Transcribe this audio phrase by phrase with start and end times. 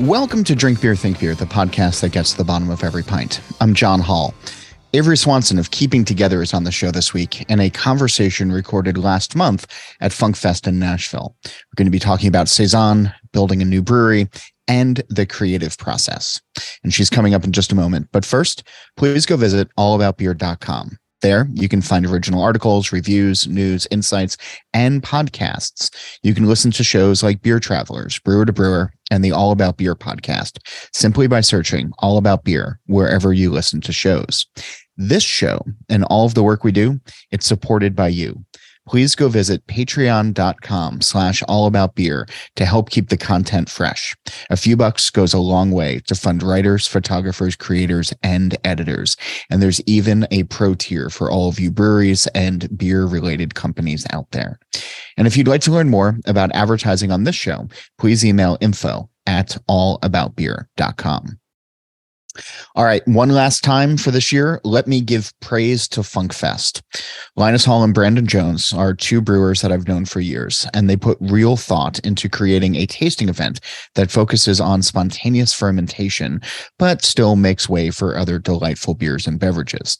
[0.00, 3.02] Welcome to Drink Beer, Think Beer, the podcast that gets to the bottom of every
[3.02, 3.42] pint.
[3.60, 4.32] I'm John Holl.
[4.94, 8.96] Averie Swanson of Keeping Together is on the show this week in a conversation recorded
[8.96, 9.66] last month
[10.00, 11.36] at Funk Fest in Nashville.
[11.44, 14.28] We're going to be talking about Saison, building a new brewery,
[14.66, 16.40] and the creative process.
[16.82, 18.08] And she's coming up in just a moment.
[18.12, 18.66] But first,
[18.96, 20.96] please go visit allaboutbeer.com.
[21.22, 24.36] There, you can find original articles, reviews, news, insights,
[24.74, 25.90] and podcasts.
[26.22, 29.76] You can listen to shows like Beer Travelers, Brewer to Brewer, and the All About
[29.76, 30.58] Beer podcast
[30.92, 34.46] simply by searching All About Beer wherever you listen to shows.
[34.96, 38.44] This show and all of the work we do, it's supported by you
[38.88, 44.14] please go visit patreon.com slash all about beer to help keep the content fresh.
[44.50, 49.16] A few bucks goes a long way to fund writers, photographers, creators, and editors.
[49.50, 54.06] And there's even a pro tier for all of you breweries and beer related companies
[54.10, 54.58] out there.
[55.16, 59.08] And if you'd like to learn more about advertising on this show, please email info
[59.26, 61.38] at allaboutbeer.com.
[62.74, 66.82] All right, one last time for this year, let me give praise to Funk Fest.
[67.36, 70.96] Linus Hall and Brandon Jones are two brewers that I've known for years, and they
[70.96, 73.60] put real thought into creating a tasting event
[73.94, 76.40] that focuses on spontaneous fermentation,
[76.78, 79.98] but still makes way for other delightful beers and beverages.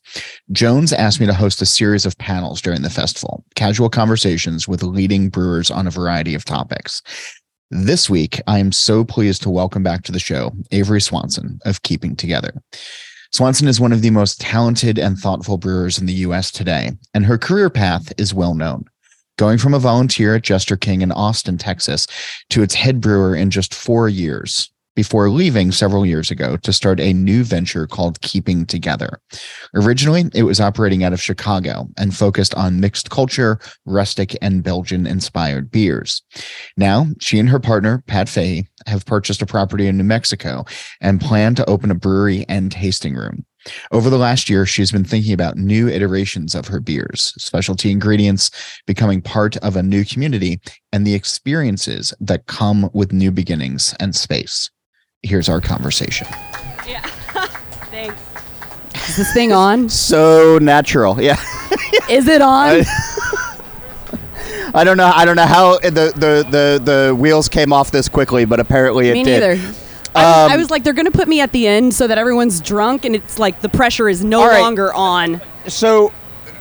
[0.52, 4.82] Jones asked me to host a series of panels during the festival, casual conversations with
[4.82, 7.02] leading brewers on a variety of topics.
[7.74, 11.82] This week, I am so pleased to welcome back to the show Averie Swanson of
[11.82, 12.52] Keeping Together.
[13.32, 17.24] Swanson is one of the most talented and thoughtful brewers in the US today, and
[17.24, 18.84] her career path is well known.
[19.38, 22.06] Going from a volunteer at Jester King in Austin, Texas,
[22.50, 27.00] to its head brewer in just four years, before leaving several years ago to start
[27.00, 29.20] a new venture called Keeping Together.
[29.74, 35.06] Originally, it was operating out of Chicago and focused on mixed culture, rustic, and Belgian
[35.06, 36.22] inspired beers.
[36.76, 40.64] Now, she and her partner, Pat Fahey, have purchased a property in New Mexico
[41.00, 43.46] and plan to open a brewery and tasting room.
[43.92, 48.50] Over the last year, she's been thinking about new iterations of her beers, specialty ingredients,
[48.86, 50.60] becoming part of a new community,
[50.92, 54.68] and the experiences that come with new beginnings and space
[55.22, 56.26] here's our conversation.
[56.86, 57.00] Yeah.
[57.90, 58.20] Thanks.
[59.08, 59.88] Is this thing on?
[59.88, 61.20] So natural.
[61.20, 61.40] Yeah.
[62.10, 62.82] Is it on?
[64.74, 65.12] I don't know.
[65.14, 69.10] I don't know how the, the, the, the wheels came off this quickly, but apparently
[69.10, 69.40] it Me did.
[69.40, 69.74] neither.
[70.14, 72.18] I, um, I was like, they're going to put me at the end so that
[72.18, 74.60] everyone's drunk and it's like the pressure is no right.
[74.60, 75.40] longer on.
[75.68, 76.12] So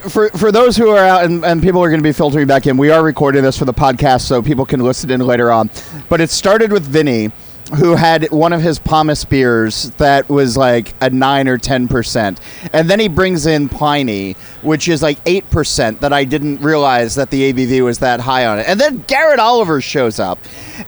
[0.09, 2.67] for for those who are out and, and people are going to be filtering back
[2.67, 5.69] in, we are recording this for the podcast so people can listen in later on.
[6.09, 7.31] But it started with Vinnie
[7.77, 12.37] who had one of his pomace beers that was like a 9 or 10%.
[12.73, 17.29] And then he brings in Pliny, which is like 8% that I didn't realize that
[17.29, 18.67] the ABV was that high on it.
[18.67, 20.39] And then Garrett Oliver shows up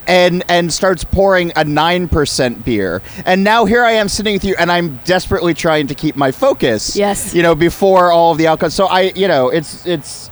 [0.06, 3.02] and and starts pouring a 9% beer.
[3.24, 6.32] And now here I am sitting with you and I'm desperately trying to keep my
[6.32, 6.96] focus.
[6.96, 7.34] Yes.
[7.34, 8.74] You know, before all of the outcomes.
[8.74, 10.30] So I, you know, it's it's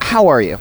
[0.00, 0.58] how are you?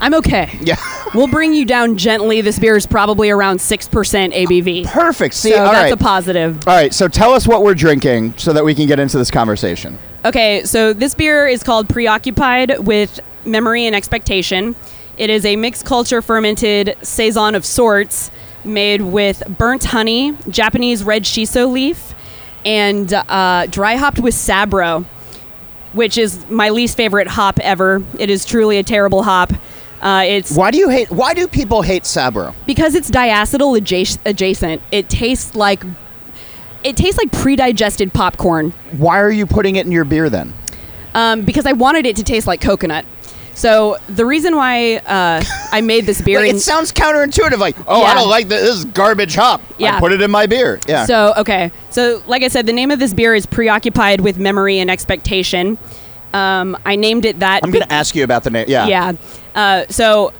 [0.00, 0.56] I'm okay.
[0.60, 0.76] Yeah.
[1.14, 2.40] we'll bring you down gently.
[2.40, 3.88] This beer is probably around 6%
[4.32, 4.86] ABV.
[4.86, 5.34] Perfect.
[5.34, 5.92] See, so all that's right.
[5.92, 6.66] a positive.
[6.66, 9.30] All right, so tell us what we're drinking so that we can get into this
[9.30, 9.98] conversation.
[10.24, 14.76] Okay, so this beer is called Preoccupied with Memory and Expectation.
[15.16, 18.30] It is a mixed culture fermented saison of sorts
[18.64, 22.14] made with burnt honey, Japanese red shiso leaf,
[22.64, 25.04] and uh, dry hopped with Sabro,
[25.92, 28.02] which is my least favorite hop ever.
[28.18, 29.52] It is truly a terrible hop.
[30.00, 31.10] Uh, it's why do you hate?
[31.10, 32.54] Why do people hate Sabro?
[32.66, 33.76] Because it's diacetyl
[34.24, 34.82] adjacent.
[34.92, 35.82] It tastes like
[36.84, 38.70] it tastes like pre-digested popcorn.
[38.92, 40.52] Why are you putting it in your beer then?
[41.14, 43.04] Um, because I wanted it to taste like coconut.
[43.54, 45.42] So the reason why uh,
[45.72, 47.58] I made this beer, it sounds counterintuitive.
[47.58, 48.06] Like, oh, yeah.
[48.06, 48.62] I don't like this.
[48.62, 49.60] This is garbage hop.
[49.78, 49.96] Yeah.
[49.96, 50.78] I put it in my beer.
[50.86, 51.06] Yeah.
[51.06, 51.72] So okay.
[51.90, 55.76] So like I said, the name of this beer is preoccupied with memory and expectation.
[56.32, 57.62] Um, I named it that.
[57.62, 58.66] I'm going to ask you about the name.
[58.68, 58.86] Yeah.
[58.86, 59.12] Yeah.
[59.54, 60.32] Uh, so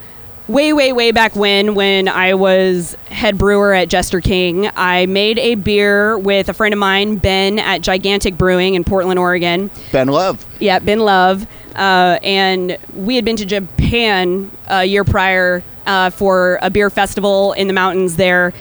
[0.48, 5.38] way, way, way back when, when I was head brewer at Jester King, I made
[5.38, 9.70] a beer with a friend of mine, Ben, at Gigantic Brewing in Portland, Oregon.
[9.92, 10.46] Ben Love.
[10.60, 11.46] Yeah, Ben Love.
[11.76, 17.52] Uh, and we had been to Japan a year prior uh, for a beer festival
[17.52, 18.52] in the mountains there.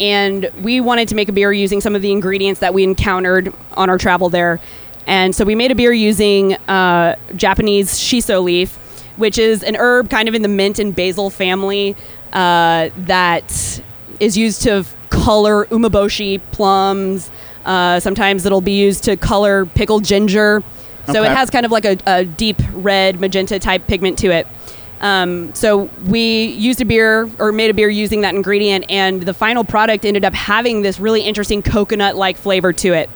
[0.00, 3.52] And we wanted to make a beer using some of the ingredients that we encountered
[3.72, 4.58] on our travel there.
[5.06, 8.76] And so we made a beer using uh, Japanese shiso leaf,
[9.16, 11.96] which is an herb kind of in the mint and basil family
[12.32, 13.82] uh, that
[14.20, 17.30] is used to color umeboshi plums.
[17.64, 20.62] Uh, sometimes it'll be used to color pickled ginger.
[21.06, 21.30] So okay.
[21.30, 24.46] it has kind of like a, a, deep red magenta type pigment to it.
[25.00, 29.34] Um, so we used a beer or made a beer using that ingredient, and the
[29.34, 33.10] final product ended up having this really interesting coconut-like flavor to it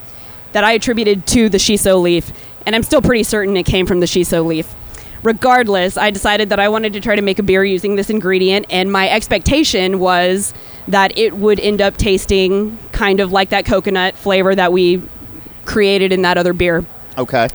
[0.56, 2.32] that I attributed to the shiso leaf,
[2.64, 4.75] and I'm still pretty certain it came from the shiso leaf.
[5.23, 8.64] Regardless, I decided that I wanted to try to make a beer using this ingredient,
[8.70, 10.55] and my expectation was
[10.88, 15.03] that it would end up tasting kind of like that coconut flavor that we
[15.67, 16.87] created in that other beer.
[17.19, 17.49] Okay.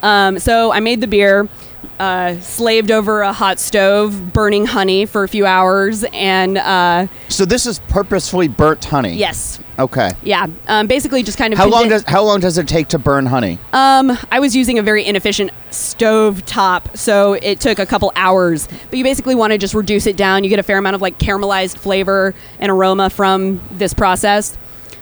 [0.00, 1.50] Um, so I made the beer,
[1.98, 7.44] uh, slaved over a hot stove, burning honey for a few hours, and uh, So
[7.44, 9.14] this is purposefully burnt honey.
[9.14, 10.10] yes, Okay.
[10.22, 11.58] yeah, um, basically just kind of.
[11.58, 13.58] How long condi- does how long does it take to burn honey?
[13.72, 18.68] Um, I was using a very inefficient stove top, so it took a couple hours.
[18.88, 20.44] But you basically want to just reduce it down.
[20.44, 24.56] You get a fair amount of like caramelized flavor and aroma from this process.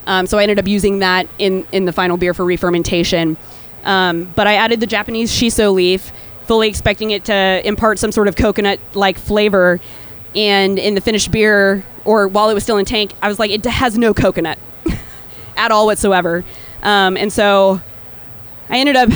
[0.06, 3.36] Um, so I ended up using that in in the final beer for re-fermentation.
[3.84, 6.10] Um, but I added the Japanese shiso leaf,
[6.46, 9.80] fully expecting it to impart some sort of coconut-like flavor.
[10.34, 13.50] And in the finished beer, or while it was still in tank, I was like,
[13.50, 14.58] it has no coconut
[15.56, 16.44] at all whatsoever.
[16.82, 17.80] Um, and so
[18.68, 19.10] I ended up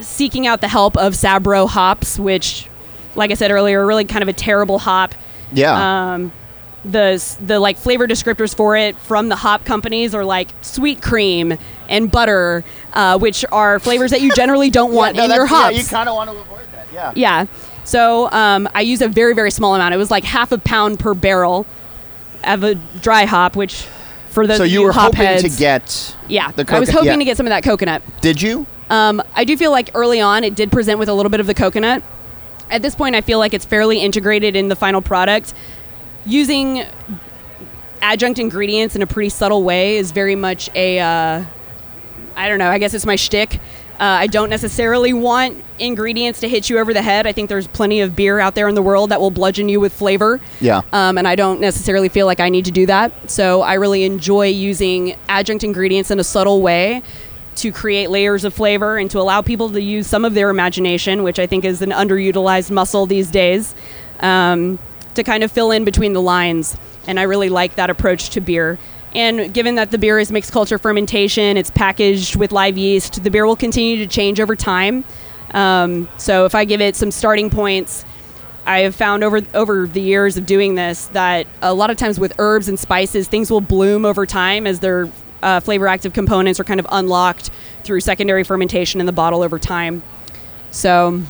[0.00, 2.68] seeking out the help of Sabro hops, which,
[3.14, 5.14] like I said earlier, are really kind of a terrible hop.
[5.52, 6.14] Yeah.
[6.14, 6.32] Um,
[6.84, 11.56] the the like flavor descriptors for it from the hop companies are like sweet cream
[11.88, 15.74] and butter, uh, which are flavors that you generally don't want no, in your hops.
[15.74, 16.73] Yeah, you kind of want to avoid that.
[16.94, 17.12] Yeah.
[17.14, 17.46] Yeah.
[17.84, 19.92] So um, I use a very, very small amount.
[19.92, 21.66] It was like half a pound per barrel
[22.44, 23.86] of a dry hop, which
[24.28, 27.06] for those So you were hop hoping heads, to get yeah, the I was hoping
[27.06, 27.16] yeah.
[27.16, 28.02] to get some of that coconut.
[28.20, 28.66] Did you?
[28.90, 31.46] Um, I do feel like early on it did present with a little bit of
[31.46, 32.02] the coconut.
[32.70, 35.52] At this point, I feel like it's fairly integrated in the final product.
[36.26, 36.84] Using
[38.00, 41.44] adjunct ingredients in a pretty subtle way is very much a, uh,
[42.36, 43.60] I don't know, I guess it's my shtick.
[43.94, 47.26] Uh, I don't necessarily want ingredients to hit you over the head.
[47.26, 49.78] I think there's plenty of beer out there in the world that will bludgeon you
[49.78, 50.40] with flavor.
[50.60, 50.82] Yeah.
[50.92, 53.30] Um, and I don't necessarily feel like I need to do that.
[53.30, 57.02] So I really enjoy using adjunct ingredients in a subtle way
[57.56, 61.22] to create layers of flavor and to allow people to use some of their imagination,
[61.22, 63.76] which I think is an underutilized muscle these days,
[64.18, 64.80] um,
[65.14, 66.76] to kind of fill in between the lines.
[67.06, 68.78] And I really like that approach to beer.
[69.14, 73.30] And given that the beer is mixed culture fermentation, it's packaged with live yeast, the
[73.30, 75.04] beer will continue to change over time.
[75.52, 78.04] Um, so if I give it some starting points,
[78.66, 82.18] I have found over over the years of doing this that a lot of times
[82.18, 85.08] with herbs and spices, things will bloom over time as their
[85.42, 87.50] uh, flavor active components are kind of unlocked
[87.84, 90.02] through secondary fermentation in the bottle over time.
[90.70, 91.22] So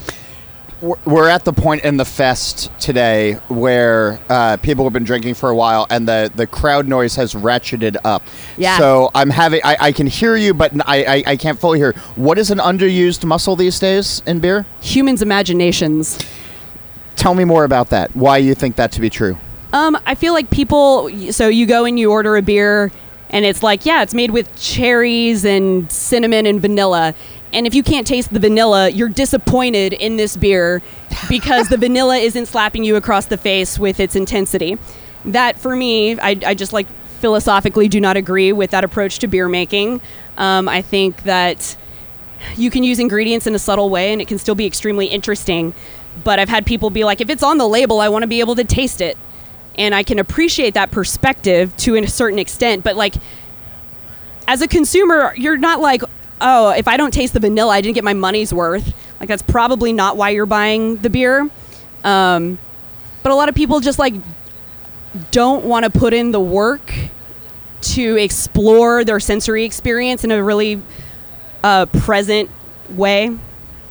[1.04, 5.48] We're- at the point in the fest today where uh, people have been drinking for
[5.48, 8.22] a while, and the, the crowd noise has ratcheted up.
[8.56, 8.78] Yeah.
[8.78, 11.92] So I'm having I, I can hear you, but I, I I can't fully hear.
[12.16, 14.66] What is an underused muscle these days in beer?
[14.81, 16.19] humans' imaginations.
[17.16, 18.14] Tell me more about that.
[18.14, 19.38] Why you think that to be true?
[19.72, 21.08] Um, I feel like people.
[21.32, 22.92] So you go and you order a beer,
[23.30, 27.14] and it's like, yeah, it's made with cherries and cinnamon and vanilla.
[27.54, 30.82] And if you can't taste the vanilla, you're disappointed in this beer
[31.28, 34.76] because the vanilla isn't slapping you across the face with its intensity.
[35.24, 36.88] That, for me, I, I just like
[37.20, 40.00] philosophically do not agree with that approach to beer making.
[40.36, 41.76] Um, I think that
[42.56, 45.75] you can use ingredients in a subtle way and it can still be extremely interesting.
[46.25, 48.40] But I've had people be like, if it's on the label, I want to be
[48.40, 49.16] able to taste it.
[49.78, 52.82] And I can appreciate that perspective to a certain extent.
[52.82, 53.14] But like,
[54.46, 56.02] as a consumer, you're not like,
[56.41, 58.95] oh, if I don't taste the vanilla, I didn't get my money's worth.
[59.21, 61.49] Like, that's probably not why you're buying the beer.
[62.03, 62.59] Um,
[63.23, 64.14] but a lot of people just like
[65.31, 66.93] don't want to put in the work
[67.81, 70.83] to explore their sensory experience in a really
[71.62, 72.50] uh, present
[72.91, 73.37] way.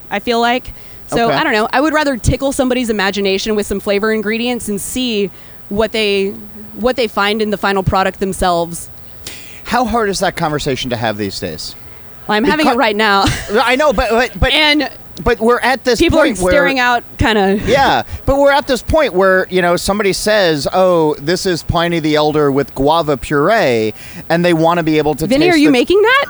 [0.10, 0.72] I feel like.
[1.08, 1.36] So Okay.
[1.36, 1.68] I don't know.
[1.72, 5.32] I would rather tickle somebody's imagination with some flavor ingredients and see
[5.70, 6.30] what they
[6.76, 8.90] what they find in the final product themselves.
[9.66, 11.76] How hard is that conversation to have these days?
[12.28, 14.90] Well, I'm having it right now, I know, but but but, and
[15.24, 17.68] but we're at this people are point where staring out, kind of.
[17.68, 22.00] yeah, but we're at this point where you know somebody says, "Oh, this is Pliny
[22.00, 23.94] the Elder with guava puree,"
[24.30, 25.28] and they want to be able to.
[25.28, 26.26] Vinnie, are you the- making that?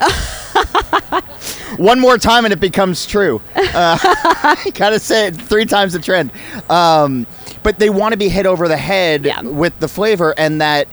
[1.76, 3.40] one more time and it becomes true?
[3.54, 3.96] Uh,
[4.74, 6.30] gotta say it three times the trend.
[6.68, 7.26] Um,
[7.62, 9.42] but they want to be hit over the head Yeah.
[9.42, 10.88] with the flavor, and that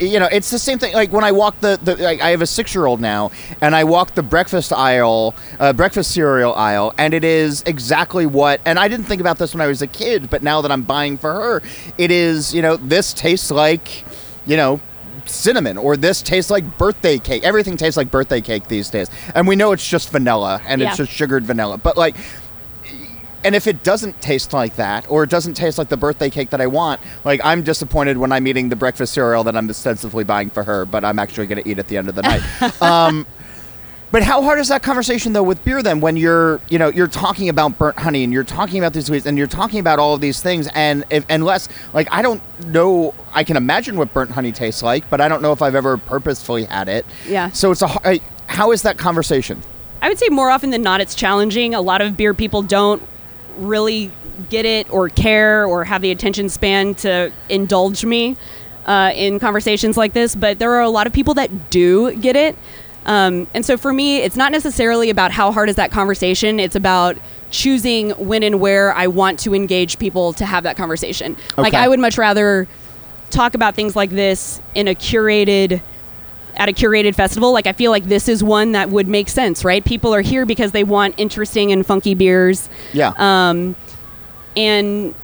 [0.00, 0.92] you know it's the same thing.
[0.94, 3.74] Like when I walk the, the like, I have a six year old now, and
[3.76, 8.60] I walk the breakfast aisle, uh, breakfast cereal aisle, and it is exactly what.
[8.64, 10.82] And I didn't think about this when I was a kid, but now that I'm
[10.82, 11.62] buying for her,
[11.98, 14.04] it is you know this tastes like
[14.46, 14.80] you know
[15.26, 19.46] cinnamon or this tastes like birthday cake everything tastes like birthday cake these days and
[19.46, 20.88] we know it's just vanilla and Yeah.
[20.88, 22.16] it's just sugared vanilla but like
[23.44, 26.50] and if it doesn't taste like that, or it doesn't taste like the birthday cake
[26.50, 30.24] that I want, like I'm disappointed when I'm eating the breakfast cereal that I'm ostensibly
[30.24, 32.82] buying for her, but I'm actually going to eat at the end of the night.
[32.82, 33.26] um,
[34.10, 37.08] but how hard is that conversation though with beer then when you're you know you're
[37.08, 40.14] talking about burnt honey and you're talking about these ways and you're talking about all
[40.14, 44.30] of these things and if, unless like I don't know I can imagine what burnt
[44.30, 47.04] honey tastes like but I don't know if I've ever purposefully had it.
[47.26, 47.50] Yeah.
[47.50, 49.62] So it's a how is that conversation?
[50.00, 51.74] I would say more often than not it's challenging.
[51.74, 53.02] A lot of beer people don't
[53.58, 54.10] really
[54.48, 58.36] get it or care or have the attention span to indulge me
[58.86, 62.36] uh, in conversations like this, but there are a lot of people that do get
[62.36, 62.56] it.
[63.04, 66.60] Um, and so for me, it's not necessarily about how hard is that conversation.
[66.60, 67.16] It's about
[67.50, 71.32] choosing when and where I want to engage people to have that conversation.
[71.52, 71.62] Okay.
[71.62, 72.68] Like I would much rather
[73.30, 75.80] talk about things like this in a curated
[76.58, 77.52] at a curated festival.
[77.52, 79.84] Like I feel like this is one that would make sense, right?
[79.84, 82.68] People are here because they want interesting and funky beers.
[82.92, 83.14] Yeah.
[83.16, 83.76] Um,
[84.56, 85.14] and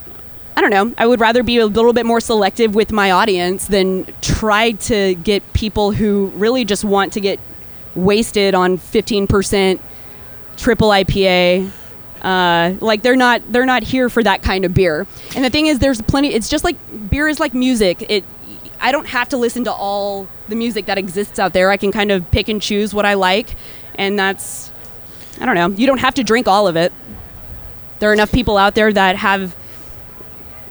[0.55, 0.93] I don't know.
[0.97, 5.15] I would rather be a little bit more selective with my audience than try to
[5.15, 7.39] get people who really just want to get
[7.93, 9.79] wasted on 15%
[10.55, 11.69] triple IPA.
[12.21, 15.05] Uh, like they're not they're not here for that kind of beer.
[15.35, 16.33] And the thing is, there's plenty.
[16.33, 16.77] It's just like
[17.09, 18.03] beer is like music.
[18.09, 18.23] It
[18.79, 21.71] I don't have to listen to all the music that exists out there.
[21.71, 23.55] I can kind of pick and choose what I like,
[23.95, 24.71] and that's
[25.39, 25.69] I don't know.
[25.69, 26.93] You don't have to drink all of it.
[27.99, 29.55] There are enough people out there that have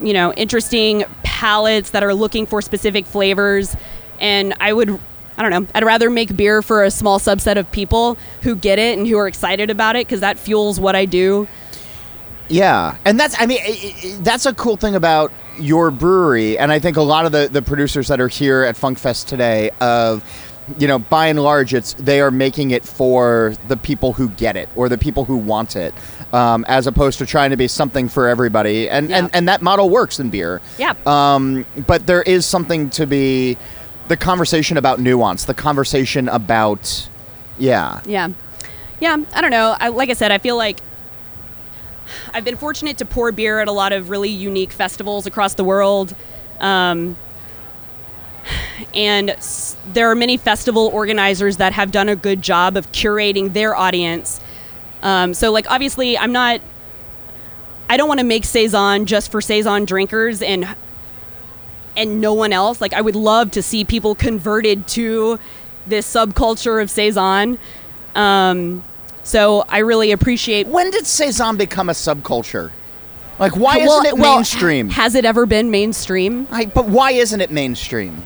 [0.01, 3.75] you know interesting palates that are looking for specific flavors,
[4.19, 4.99] and I would
[5.37, 5.67] I don't know.
[5.75, 9.17] I'd rather make beer for a small subset of people who get it and who
[9.17, 11.47] are excited about it because that fuels what I do.
[12.47, 13.59] Yeah, and that's I mean
[14.23, 17.61] that's a cool thing about your brewery, and I think a lot of the the
[17.61, 20.23] producers that are here at Funk Fest today of
[20.77, 24.57] you know, by and large, it's they are making it for the people who get
[24.57, 25.93] it or the people who want it,
[26.33, 28.89] um, as opposed to trying to be something for everybody.
[28.89, 29.19] And, yeah.
[29.19, 30.61] and and that model works in beer.
[30.77, 30.95] Yeah.
[31.05, 33.57] Um, but there is something to be
[34.07, 37.09] the conversation about nuance, the conversation about,
[37.57, 38.29] yeah, yeah,
[38.99, 39.17] yeah.
[39.33, 39.75] I don't know.
[39.79, 40.79] I, like I said, I feel like
[42.33, 45.63] I've been fortunate to pour beer at a lot of really unique festivals across the
[45.63, 46.15] world.
[46.59, 47.15] Um,
[48.93, 53.53] and s- there are many festival organizers that have done a good job of curating
[53.53, 54.39] their audience.
[55.01, 56.61] Um, so, like, obviously, I'm not.
[57.87, 60.75] I don't want to make saison just for saison drinkers and
[61.95, 62.81] and no one else.
[62.81, 65.39] Like I would love to see people converted to
[65.87, 67.57] this subculture of saison.
[68.15, 68.83] Um,
[69.25, 70.67] so I really appreciate.
[70.67, 72.71] When did saison become a subculture?
[73.39, 74.89] Like, why well, isn't it well, mainstream?
[74.91, 76.47] Has it ever been mainstream?
[76.51, 78.21] I, but why isn't it mainstream?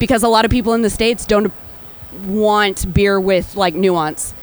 [0.00, 1.52] Because a lot of people in the states don't
[2.26, 4.34] want beer with like nuance.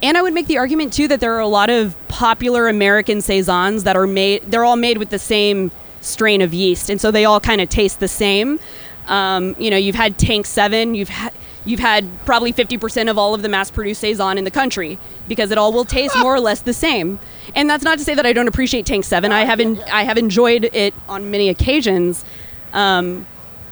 [0.00, 3.20] And I would make the argument too that there are a lot of popular American
[3.20, 4.42] saisons that are made.
[4.50, 7.68] They're all made with the same strain of yeast, and so they all kind of
[7.68, 8.60] taste the same.
[9.08, 11.32] Um, you know, you've had Tank Seven, you've had
[11.66, 15.58] you've had probably 50% of all of the mass-produced saison in the country because it
[15.58, 17.18] all will taste more or less the same.
[17.54, 19.32] And that's not to say that I don't appreciate Tank Seven.
[19.32, 22.24] I have en- I have enjoyed it on many occasions,
[22.72, 23.26] um,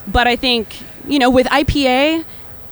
[0.07, 0.77] but I think
[1.09, 2.25] you know with IPA,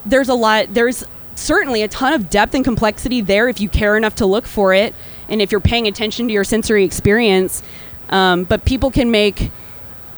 [0.04, 0.74] there's a lot.
[0.74, 4.46] There's certainly a ton of depth and complexity there if you care enough to look
[4.46, 4.94] for it,
[5.28, 7.62] and if you're paying attention to your sensory experience.
[8.10, 9.50] Um, but people can make,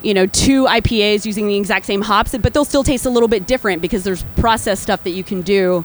[0.05, 3.29] you know, two IPAs using the exact same hops, but they'll still taste a little
[3.29, 5.85] bit different because there's process stuff that you can do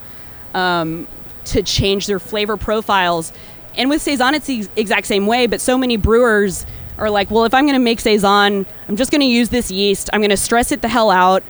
[0.54, 1.08] um,
[1.46, 3.32] to change their flavor profiles.
[3.76, 5.48] And with saison, it's the exact same way.
[5.48, 6.66] But so many brewers
[6.98, 9.72] are like, well, if I'm going to make saison, I'm just going to use this
[9.72, 10.10] yeast.
[10.12, 11.44] I'm going to stress it the hell out,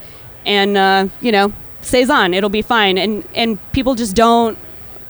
[0.45, 2.97] and uh, you know, saison, it'll be fine.
[2.97, 4.57] And and people just don't.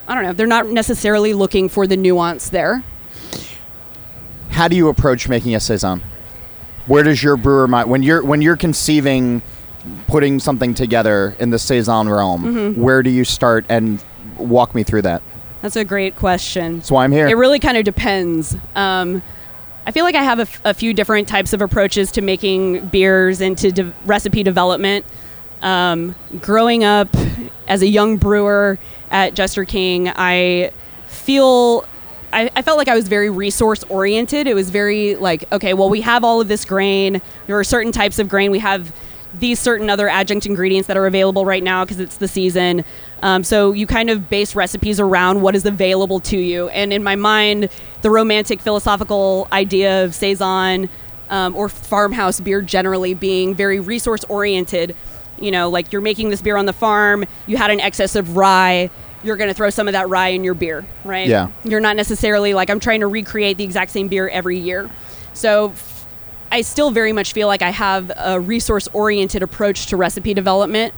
[0.08, 0.34] I don't know.
[0.34, 2.84] They're not necessarily looking for the nuance there
[4.60, 6.02] how do you approach making a saison?
[6.90, 9.44] Where does your brewer mind when you're when you're conceiving
[10.08, 12.44] putting something together in the saison realm?
[12.44, 12.82] Mm-hmm.
[12.82, 14.04] Where do you start and
[14.38, 15.22] walk me through that?
[15.62, 16.78] That's a great question.
[16.78, 17.28] That's why I'm here.
[17.28, 18.56] It really kind of depends.
[18.76, 19.22] Um,
[19.86, 22.88] I feel like I have a, f- a few different types of approaches to making
[22.88, 25.06] beers and to de- recipe development.
[25.62, 27.16] Um, growing up
[27.68, 28.80] as a young brewer
[29.12, 30.72] at Jester King, I
[31.06, 31.86] feel
[32.32, 34.48] I, I, felt like I was very resource oriented.
[34.48, 37.22] It was very like, okay, well, we have all of this grain.
[37.48, 38.52] There are certain types of grain.
[38.52, 38.94] We have
[39.34, 42.84] these certain other adjunct ingredients that are available right now because it's the season.
[43.22, 46.70] Um, so you kind of base recipes around what is available to you.
[46.70, 47.70] And in my mind,
[48.02, 50.90] the romantic philosophical idea of saison
[51.30, 54.96] um, or farmhouse beer generally being very resource oriented.
[55.40, 57.26] You know, like you're making this beer on the farm.
[57.46, 58.90] You had an excess of rye
[59.24, 61.28] you're going to throw some of that rye in your beer, right?
[61.28, 61.50] Yeah.
[61.64, 64.90] You're not necessarily like I'm trying to recreate the exact same beer every year.
[65.34, 66.06] So f-
[66.52, 70.94] I still very much feel like I have a resource oriented approach to recipe development.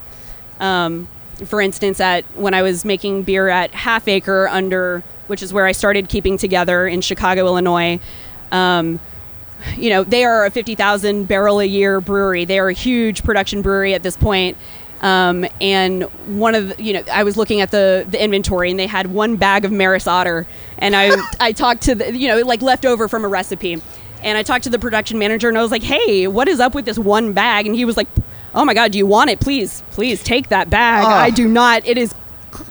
[0.60, 1.08] Um,
[1.46, 5.66] for instance, at when I was making beer at Half Acre under, which is where
[5.66, 8.00] I started keeping together in Chicago, Illinois.
[8.52, 9.00] Um,
[9.78, 12.46] you know, they are a 50,000 barrel a year brewery.
[12.46, 14.58] They are a huge production brewery at this point.
[15.02, 16.04] Um, and
[16.38, 19.08] one of the, you know, I was looking at the the inventory, and they had
[19.08, 20.46] one bag of Maris Otter,
[20.78, 23.82] and I I talked to the you know like leftover from a recipe,
[24.24, 26.76] and I talked to the production manager, and I was like, hey, what is up
[26.76, 27.66] with this one bag?
[27.66, 28.08] And he was like,
[28.54, 29.40] oh my god, do you want it?
[29.40, 31.04] Please, please take that bag.
[31.06, 31.20] Ah.
[31.20, 31.86] I do not.
[31.88, 32.14] It is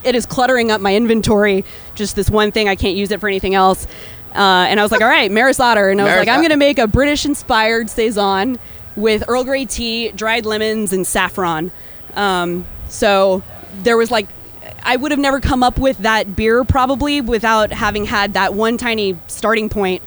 [0.05, 1.65] it is cluttering up my inventory.
[1.95, 3.87] Just this one thing, I can't use it for anything else.
[4.33, 6.41] Uh, and I was like, all right, Maris Otter, and I was Maris like, I'm
[6.41, 8.61] going to make a British-inspired saison
[8.95, 11.73] with Earl Grey tea, dried lemons, and saffron.
[12.15, 13.43] Um, so
[13.83, 14.29] there was like,
[14.83, 18.77] I would have never come up with that beer probably without having had that one
[18.79, 20.03] tiny starting point,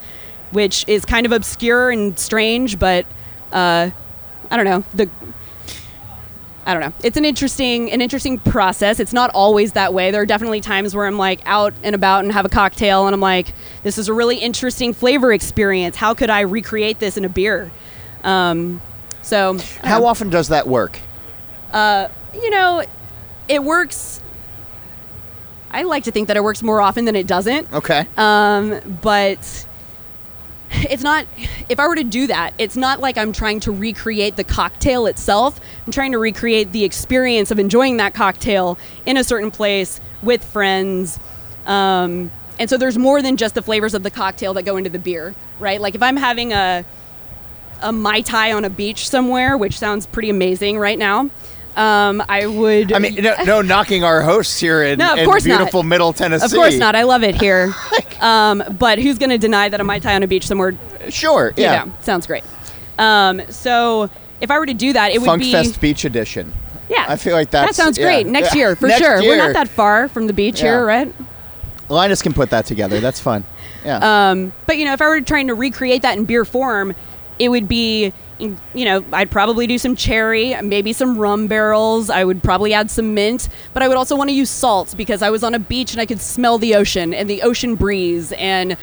[0.51, 3.05] which is kind of obscure and strange, but
[3.51, 3.89] uh,
[4.49, 5.09] I don't know the.
[6.65, 6.93] I don't know.
[7.03, 9.01] It's an interesting, an interesting process.
[9.01, 10.11] It's not always that way.
[10.11, 13.13] There are definitely times where I'm like out and about and have a cocktail, and
[13.13, 15.97] I'm like, "This is a really interesting flavor experience.
[15.97, 17.69] How could I recreate this in a beer?"
[18.23, 18.81] Um,
[19.21, 20.05] so, How know.
[20.05, 20.99] often does that work?
[22.33, 22.83] You know,
[23.47, 24.21] it works.
[25.71, 27.71] I like to think that it works more often than it doesn't.
[27.73, 28.07] Okay.
[28.15, 29.65] Um, but
[30.71, 31.25] it's not,
[31.69, 35.07] if I were to do that, it's not like I'm trying to recreate the cocktail
[35.07, 35.59] itself.
[35.85, 40.43] I'm trying to recreate the experience of enjoying that cocktail in a certain place with
[40.43, 41.19] friends.
[41.65, 44.89] Um, and so there's more than just the flavors of the cocktail that go into
[44.89, 45.81] the beer, right?
[45.81, 46.85] Like if I'm having a,
[47.81, 51.29] a Mai Tai on a beach somewhere, which sounds pretty amazing right now,
[51.75, 52.93] um, I would.
[52.93, 55.57] I mean, no, no knocking our hosts here in, No, of in course not.
[55.57, 56.45] beautiful Middle Tennessee.
[56.45, 56.95] Of course not.
[56.95, 57.73] I love it here.
[58.21, 60.73] um, but who's going to deny that a Mai Tai on a beach somewhere?
[61.09, 61.53] Sure.
[61.57, 61.85] Yeah.
[61.85, 62.43] know, sounds great.
[62.99, 64.09] Um, so
[64.41, 65.51] if I were to do that, it would be.
[65.51, 66.53] Fest Beach Edition.
[66.89, 67.05] Yeah.
[67.07, 68.05] I feel like that's That sounds yeah.
[68.05, 68.27] great.
[68.27, 68.59] Next Yeah.
[68.59, 69.21] year, for Next sure.
[69.21, 70.67] We're not that far from the beach Yeah.
[70.77, 71.13] here, right?
[71.89, 72.99] Linus can put that together.
[72.99, 73.45] That's fun.
[73.85, 74.29] Yeah.
[74.29, 76.93] Um, but you know, if I were trying to recreate that in beer form,
[77.39, 82.09] it would be, you know, I'd probably do some cherry, maybe some rum barrels.
[82.09, 85.21] I would probably add some mint, but I would also want to use salt because
[85.21, 88.31] I was on a beach and I could smell the ocean and the ocean breeze
[88.33, 88.77] and.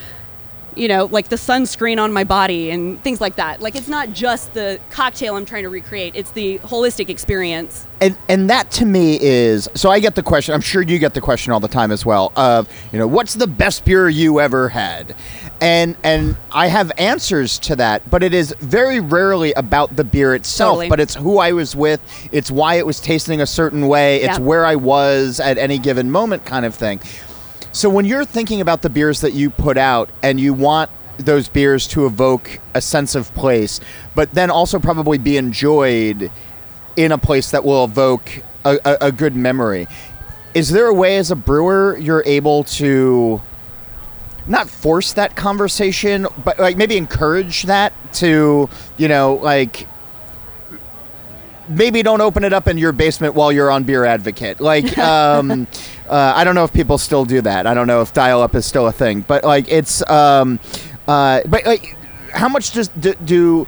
[0.77, 3.61] You know, like the sunscreen on my body and things like that.
[3.61, 7.87] Like, it's not just the cocktail I'm trying to recreate, it's the holistic experience.
[8.01, 10.55] and and that to me is so I get the question.
[10.55, 12.33] I'm sure you get the question all the time as well.
[12.37, 15.15] Of you know, what's the best beer you ever had?
[15.61, 20.35] And and I have answers to that, but it is very rarely about the beer
[20.35, 20.71] itself.
[20.77, 20.89] Totally.
[20.89, 22.01] But it's who I was with.
[22.33, 24.23] It's why it was tasting a certain way.
[24.23, 24.45] It's Yeah.
[24.45, 27.01] where I was at any given moment, kind of thing.
[27.73, 31.49] So when you're thinking about the beers that you put out and you want those
[31.49, 33.81] beers to evoke a sense of place,
[34.15, 36.31] but then also probably be enjoyed
[36.97, 39.87] in a place that will evoke a, a, a good memory,
[40.55, 43.41] is there a way as a brewer you're able to
[44.47, 49.87] not force that conversation, but like maybe encourage that to, you know, like
[51.71, 54.61] maybe don't open it up in your basement while you're on Beer Advocate.
[54.61, 55.67] Like, um,
[56.09, 57.67] uh, I don't know if people still do that.
[57.67, 60.59] I don't know if dial up is still a thing, but like it's, um,
[61.07, 61.97] uh, but like,
[62.33, 63.67] how much does do, do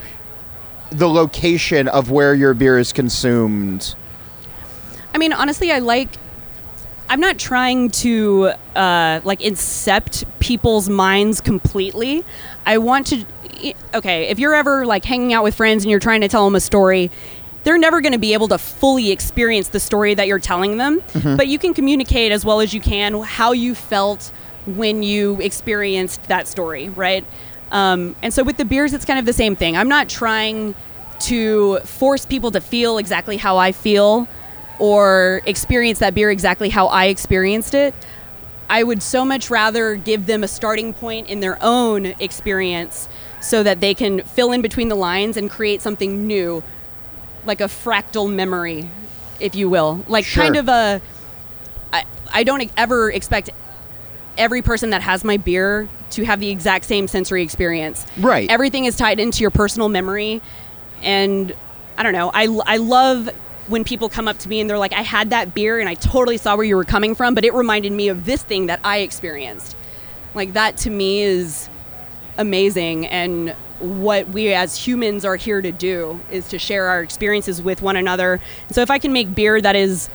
[0.90, 3.94] the location of where your beer is consumed?
[5.14, 6.08] I mean, honestly, I like.
[7.08, 12.24] I'm not trying to uh, like incept people's minds completely.
[12.64, 13.24] I want to.
[13.94, 16.54] Okay, if you're ever like hanging out with friends and you're trying to tell them
[16.54, 17.10] a story,
[17.64, 21.02] they're never going to be able to fully experience the story that you're telling them.
[21.36, 24.32] But you can communicate as well as you can how you felt
[24.66, 27.24] when you experienced that story, right?
[27.70, 29.76] Um, and so with the beers, it's kind of the same thing.
[29.76, 30.74] I'm not trying
[31.20, 34.28] to force people to feel exactly how I feel
[34.78, 37.94] or experience that beer exactly how I experienced it.
[38.68, 43.08] I would so much rather give them a starting point in their own experience
[43.40, 46.62] so that they can fill in between the lines and create something new,
[47.44, 48.88] like a fractal memory,
[49.40, 50.04] if you will.
[50.08, 50.42] Like Sure.
[50.44, 51.00] kind of a.
[51.92, 53.50] I, I don't ever expect
[54.38, 58.06] every person that has my beer to have the exact same sensory experience.
[58.18, 58.50] Right.
[58.50, 60.40] Everything is tied into your personal memory.
[61.02, 61.54] And
[61.98, 62.30] I don't know.
[62.32, 63.28] I, I love
[63.66, 65.94] when people come up to me and they're like, I had that beer and I
[65.94, 68.80] totally saw where you were coming from, but it reminded me of this thing that
[68.84, 69.76] I experienced.
[70.34, 71.68] Like, that to me is
[72.38, 73.06] amazing.
[73.06, 77.82] And what we as humans are here to do is to share our experiences with
[77.82, 78.40] one another.
[78.70, 80.08] So, if I can make beer that is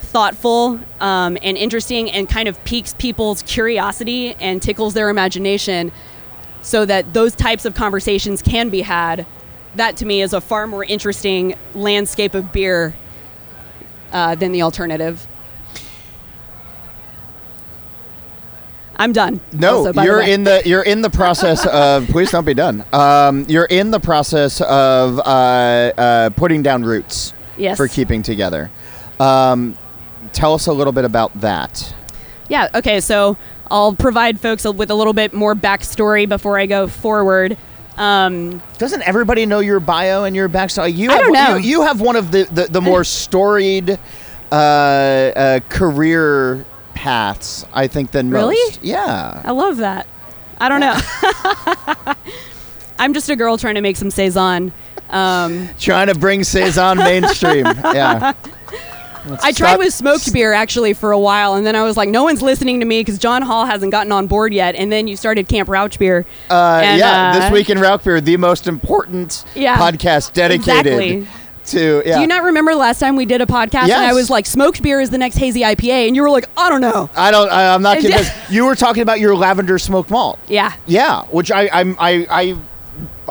[0.00, 5.92] thoughtful um, and interesting and kind of piques people's curiosity and tickles their imagination
[6.62, 9.26] so that those types of conversations can be had
[9.76, 12.94] that to me is a far more interesting landscape of beer
[14.12, 15.26] uh, than the alternative
[18.98, 19.40] I'm done.
[19.52, 20.32] No, also, you're way.
[20.32, 22.06] in the you're in the process of.
[22.08, 22.84] please don't be done.
[22.92, 27.76] Um, you're in the process of uh, uh, putting down roots Yes.
[27.76, 28.70] for keeping together.
[29.20, 29.76] Um,
[30.32, 31.94] tell us a little bit about that.
[32.48, 32.68] Yeah.
[32.74, 33.00] Okay.
[33.00, 33.36] So
[33.70, 37.56] I'll provide folks with a little bit more backstory before I go forward.
[37.96, 40.94] Um, Doesn't everybody know your bio and your backstory?
[40.94, 41.56] You I have, don't know.
[41.56, 43.98] You, you have one of the the, the more storied
[44.52, 46.64] uh, uh, career
[47.06, 48.56] paths, I think, than Really?
[48.66, 48.82] most.
[48.82, 49.40] Yeah.
[49.44, 50.08] I love that.
[50.58, 52.14] I don't know.
[52.98, 54.72] I'm just a girl trying to make some saison.
[55.10, 57.64] Um, Trying to bring saison mainstream.
[57.84, 58.32] Yeah.
[59.42, 62.22] I tried with smoked beer actually for a while, and then I was like, no
[62.22, 64.76] one's listening to me because John Holl hasn't gotten on board yet.
[64.76, 66.24] And then you started Camp Rauch beer.
[66.48, 70.86] Uh, And, yeah, uh, this week in Rock Beer, the most important Yeah, podcast dedicated
[70.86, 71.26] exactly.
[71.68, 72.02] To.
[72.04, 72.16] Yeah.
[72.16, 74.82] Do you not remember last time we did a podcast and I was like, smoked
[74.82, 77.10] beer is the next hazy IPA, and you were like, I don't know.
[77.16, 77.50] I don't.
[77.50, 78.32] I, I'm not convinced.
[78.50, 80.38] you were talking about your lavender smoked malt.
[80.48, 80.72] Yeah.
[80.86, 82.58] Yeah, which I I'm, I I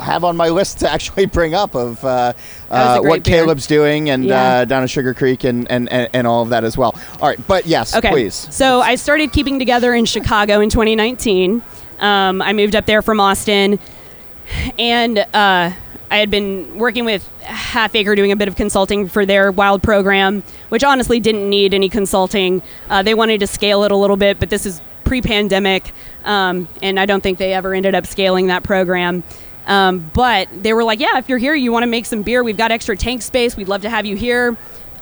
[0.02, 2.36] have on my list to actually bring up of uh, That
[2.70, 3.42] was a uh, what beer.
[3.44, 4.58] Caleb's doing and Yeah.
[4.58, 6.94] uh, down at Sugar Creek and, and, and, and all of that as well.
[7.20, 8.10] All right, but yes, Okay.
[8.10, 8.34] please.
[8.54, 11.62] So I started keeping together in Chicago in 2019.
[11.98, 13.78] Um, I moved up there from Austin,
[14.78, 15.72] and uh,
[16.10, 19.82] I had been working with Half Acre doing a bit of consulting for their wild
[19.82, 22.62] program, which honestly didn't need any consulting.
[22.88, 25.92] Uh, they wanted to scale it a little bit, but this is pre-pandemic,
[26.24, 29.24] um, and I don't think they ever ended up scaling that program.
[29.66, 32.44] Um, but they were like, "Yeah, if you're here, you want to make some beer.
[32.44, 33.56] We've got extra tank space.
[33.56, 34.56] We'd love to have you here."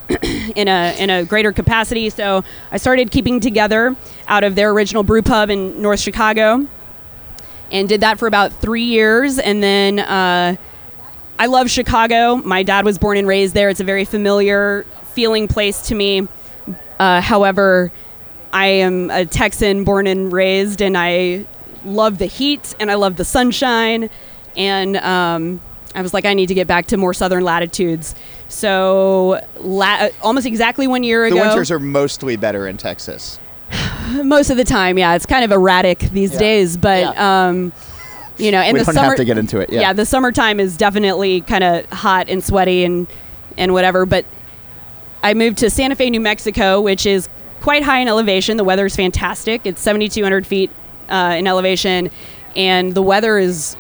[0.55, 2.11] in a in a greater capacity.
[2.11, 3.97] So I started keeping together
[4.29, 6.67] out of their original brew pub in North Chicago,
[7.73, 9.39] and did that for about three years.
[9.39, 10.57] And then uh,
[11.39, 12.37] I love Chicago.
[12.37, 13.69] My dad was born and raised there.
[13.69, 16.29] It's a very familiar feeling place to me.
[16.99, 17.91] Uh, however,
[18.53, 21.45] I am a Texan born and raised, and I
[21.85, 24.11] love the heat and I love the sunshine.
[24.57, 25.61] And um,
[25.95, 28.15] I was like, I need to get back to more southern latitudes.
[28.49, 31.35] So, la- almost exactly one year ago.
[31.35, 33.41] The winters are mostly better in Texas.
[34.23, 36.39] most of the time, yeah, it's kind of erratic these Yeah.
[36.39, 36.77] days.
[36.77, 37.47] But Yeah.
[37.49, 37.73] um,
[38.39, 39.71] you know, and we the don't summer have to get into it.
[39.71, 39.93] Yeah.
[39.93, 43.07] the summertime is definitely kind of hot and sweaty and
[43.57, 44.07] and whatever.
[44.07, 44.25] But
[45.23, 47.29] I moved to Santa Fe, New Mexico, which is
[47.61, 48.57] quite high in elevation.
[48.57, 49.65] The weather is fantastic.
[49.65, 50.71] It's 7,200 feet
[51.09, 52.11] uh, in elevation,
[52.57, 53.77] and the weather is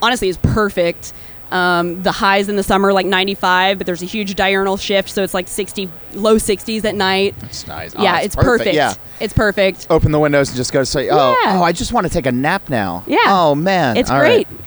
[0.00, 1.12] honestly is perfect.
[1.52, 5.22] Um, the highs in the summer like 95, but there's a huge diurnal shift, so
[5.22, 7.34] it's like 60, low 60s at night.
[7.42, 7.94] It's nice.
[7.94, 8.74] yeah, Oh, it's perfect.
[8.74, 8.94] Yeah.
[9.20, 9.86] It's perfect.
[9.90, 11.58] Open the windows and just go say, oh, Yeah.
[11.58, 13.04] oh, I just want to take a nap now.
[13.06, 13.18] Yeah.
[13.26, 14.48] Oh man, It's All great.
[14.48, 14.58] right.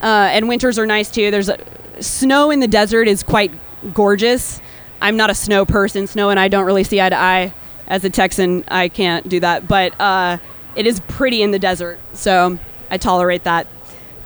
[0.00, 1.32] Uh, and winters are nice too.
[1.32, 1.58] There's a,
[1.98, 3.50] snow in the desert is quite
[3.92, 4.60] gorgeous.
[5.02, 6.06] I'm not a snow person.
[6.06, 7.52] Snow and I don't really see eye to eye.
[7.88, 9.66] As a Texan, I can't do that.
[9.66, 10.38] But uh,
[10.76, 12.58] it is pretty in the desert, so
[12.90, 13.66] I tolerate that.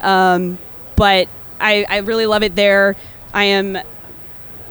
[0.01, 0.59] Um,
[0.97, 1.29] but
[1.63, 2.97] I, I really love it there.
[3.33, 3.79] I am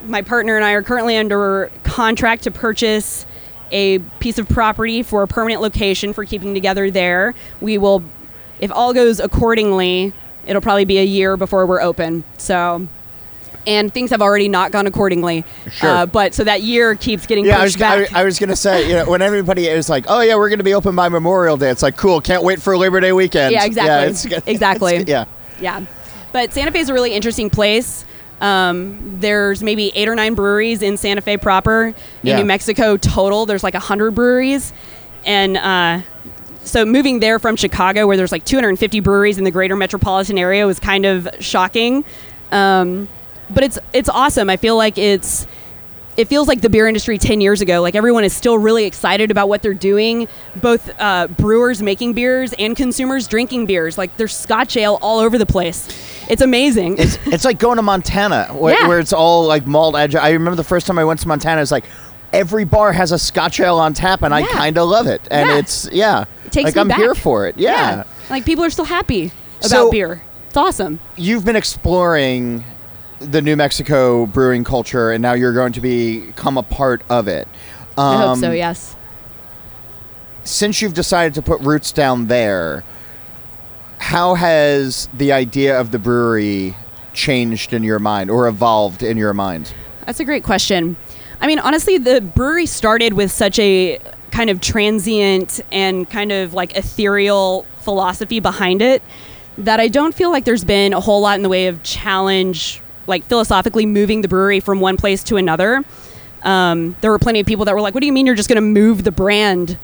[0.06, 3.26] my partner and I are currently under contract to purchase
[3.72, 7.34] a piece of property for a permanent location for keeping together there.
[7.62, 8.04] We will,
[8.60, 10.12] if all goes accordingly,
[10.46, 12.24] it'll probably be a year before we're open.
[12.38, 12.88] So,
[13.68, 15.46] and things have already not gone accordingly.
[15.72, 15.90] Sure.
[15.90, 18.14] Uh, but so that year keeps getting Yeah, I was, pushed back.
[18.14, 20.64] I, I was gonna say, you know, when everybody is like, "Oh yeah, we're gonna
[20.64, 23.66] be open by Memorial Day," it's like, "Cool, can't wait for Labor Day weekend." Yeah,
[23.66, 24.32] exactly.
[24.32, 24.96] it's- Exactly.
[24.96, 25.26] it's- yeah.
[25.62, 25.86] Yeah.
[26.32, 28.06] But Santa Fe is a really interesting place.
[28.40, 31.88] Um, there's maybe eight or nine breweries in Santa Fe proper.
[31.88, 32.38] In Yeah.
[32.38, 34.74] New Mexico total, there's like 100 breweries.
[35.26, 36.02] And uh,
[36.64, 40.66] so moving there from Chicago, where there's like 250 breweries in the greater metropolitan area,
[40.66, 42.04] was kind of shocking.
[42.52, 43.08] Um,
[43.50, 44.50] but it's it's awesome.
[44.50, 45.46] I feel like it's
[46.22, 47.82] it feels like the beer industry 10 years ago.
[47.82, 52.54] Like everyone is still really excited about what they're doing, both uh, brewers making beers
[52.54, 53.98] and consumers drinking beers.
[53.98, 55.88] Like there's Scotch ale all over the place.
[56.30, 56.98] It's amazing.
[57.00, 58.88] It's, it's like going to Montana, where, Yeah.
[58.88, 60.16] where it's all like malt edge.
[60.16, 61.86] I remember the first time I went to Montana, it's like
[62.32, 65.22] every bar has a Scotch ale on tap, and I kind of love it.
[65.32, 65.58] And Yeah.
[65.58, 66.98] it's yeah, It takes like me I'm back.
[67.00, 67.58] here for it.
[67.58, 68.04] Yeah.
[68.30, 70.22] Like people are still happy about So- beer.
[70.48, 71.00] It's awesome.
[71.16, 72.64] you've been exploring
[73.22, 77.48] the New Mexico brewing culture, and now you're going to become a part of it.
[77.98, 78.96] I hope Um, so, yes.
[80.44, 82.84] since you've decided to put roots down there,
[84.00, 86.76] how has the idea of the brewery
[87.14, 89.74] changed in your mind or evolved in your mind?
[90.06, 90.96] That's a great question.
[91.40, 94.00] I mean, honestly, the brewery started with such a
[94.32, 99.02] kind of transient and kind of like ethereal philosophy behind it
[99.58, 102.82] that I don't feel like there's been a whole lot in the way of challenge,
[103.12, 105.84] like philosophically moving the brewery from one place to another.
[106.42, 108.50] Um, there were plenty of people that were like, "What do you mean you're just
[108.50, 109.78] going to move the brand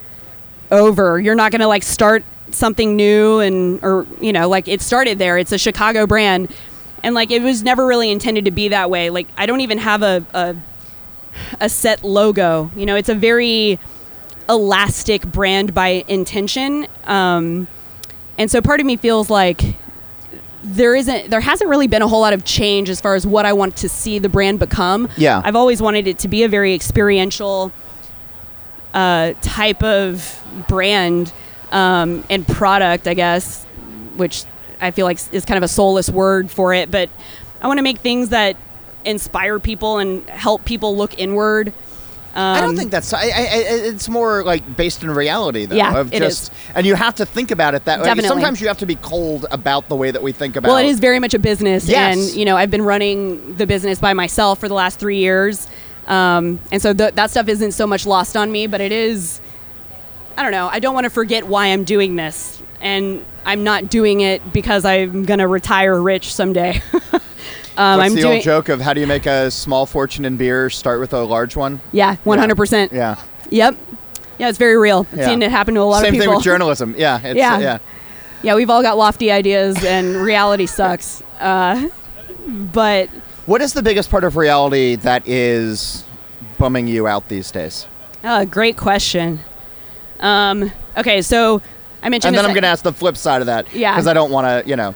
[0.71, 1.19] over?
[1.19, 5.19] You're not going to like start something new and or you know like it started
[5.19, 5.37] there.
[5.37, 6.51] It's a Chicago brand."
[7.03, 9.11] And like it was never really intended to be that way.
[9.11, 10.55] Like I don't even have a, a
[11.61, 12.71] a set logo.
[12.75, 13.79] You know, it's a very
[14.49, 16.87] elastic brand by intention.
[17.05, 17.67] Um,
[18.37, 19.61] and so part of me feels like
[20.63, 23.45] there isn't there hasn't really been a whole lot of change as far as what
[23.45, 25.09] I want to see the brand become.
[25.17, 25.41] Yeah.
[25.43, 27.71] I've always wanted it to be a very experiential
[28.93, 31.31] uh, type of brand
[31.71, 33.63] um, and product, I guess,
[34.15, 34.45] which
[34.81, 36.89] I feel like is kind of a soulless word for it.
[36.89, 37.09] But
[37.61, 38.57] I want to make things that
[39.05, 41.73] inspire people and help people look inward.
[42.39, 43.11] I don't Um, think that's.
[43.13, 45.75] I, I, it's more like based in reality, though.
[45.75, 48.05] Yeah, of it just, And you have to think about it that way.
[48.05, 48.29] Definitely.
[48.29, 50.69] Sometimes you have to be cold about the way that we think about.
[50.69, 50.71] It.
[50.71, 52.15] Well, it is very much a business, Yes.
[52.29, 55.67] and you know, I've been running the business by myself for the last three years,
[56.07, 58.67] um, and so th- that stuff isn't so much lost on me.
[58.67, 59.41] But it is,
[60.37, 60.69] I don't know.
[60.71, 64.85] I don't want to forget why I'm doing this, and I'm not doing it because
[64.85, 66.83] I'm gonna retire rich someday.
[67.77, 70.25] um, What's I'm the doing, old joke of how do you make a small fortune
[70.25, 70.69] in beer?
[70.69, 71.79] Start with a large one.
[71.91, 72.55] yeah, 100.
[72.55, 73.15] percent Yeah.
[73.49, 73.77] Yep.
[74.39, 75.05] Yeah, it's very real.
[75.11, 75.25] I've Yeah.
[75.27, 76.23] seen it happen to a lot Same of people.
[76.23, 76.95] Same thing with journalism.
[76.97, 77.19] Yeah.
[77.23, 77.59] It's, Yeah.
[77.59, 77.77] yeah.
[78.43, 81.23] yeah, we've all got lofty ideas, and reality sucks.
[81.39, 81.87] Uh,
[82.47, 83.09] but
[83.45, 86.03] What is the biggest part of reality that is
[86.57, 87.87] bumming you out these days?
[88.23, 89.39] Oh, great question.
[90.19, 91.61] Um, okay, so
[92.03, 92.29] I mentioned.
[92.35, 93.73] And then I'm going to ask the flip side of that.
[93.73, 93.93] Yeah.
[93.93, 94.93] Because I don't want to, you know.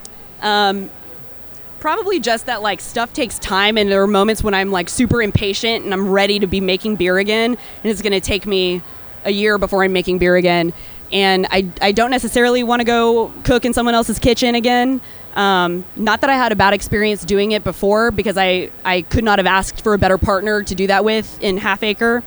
[1.81, 5.21] Probably just that like stuff takes time, and there are moments when I'm like super
[5.21, 8.81] impatient and I'm ready to be making beer again, and it's going to take me
[9.25, 10.73] a year before I'm making beer again.
[11.11, 15.01] And I, I don't necessarily want to go cook in someone else's kitchen again.
[15.35, 19.23] Um, not that I had a bad experience doing it before, because I, I could
[19.23, 22.23] not have asked for a better partner to do that with in Half Acre.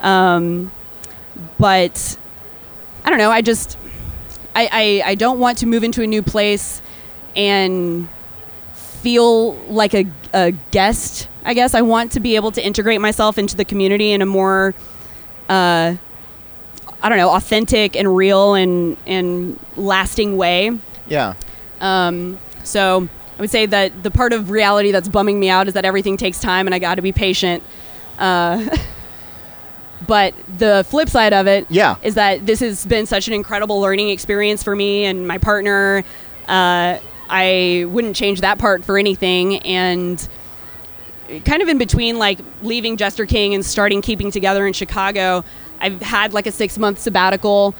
[0.00, 0.70] Um,
[1.58, 2.16] but
[3.04, 3.30] I don't know.
[3.30, 3.76] I just
[4.54, 6.80] I, I I don't want to move into a new place
[7.34, 8.08] and
[9.02, 11.28] feel like a, a guest.
[11.44, 14.26] I guess I want to be able to integrate myself into the community in a
[14.26, 14.74] more
[15.48, 15.96] uh,
[17.04, 20.70] I don't know authentic and real and and lasting way.
[21.08, 21.34] Yeah.
[21.80, 25.74] Um, so I would say that the part of reality that's bumming me out is
[25.74, 27.62] that everything takes time and I got to be patient.
[28.18, 28.76] Uh,
[30.06, 31.94] but the flip side of it is Yeah.
[32.14, 36.04] that this has been such an incredible learning experience for me and my partner.
[36.46, 36.98] Uh,
[37.32, 39.56] I wouldn't change that part for anything.
[39.60, 40.28] And
[41.46, 45.42] kind of in between like leaving Jester King and starting keeping together in Chicago,
[45.80, 47.74] I've had like a six month sabbatical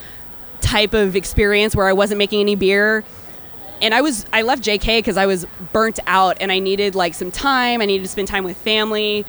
[0.62, 3.04] type of experience where I wasn't making any beer.
[3.82, 7.12] And I was I left JK because I was burnt out and I needed like
[7.12, 7.82] some time.
[7.82, 9.26] I needed to spend time with family,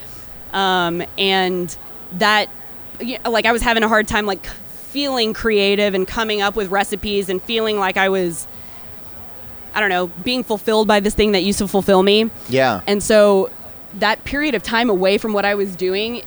[0.54, 1.76] um, and
[2.14, 2.50] that
[3.02, 6.56] you know, like I was having a hard time like feeling creative and coming up
[6.56, 8.48] with recipes and feeling like I was
[9.74, 12.30] I don't know being fulfilled by this thing that used to fulfill me.
[12.50, 12.82] Yeah.
[12.88, 13.52] And so
[13.96, 16.24] that period of time away from what I was doing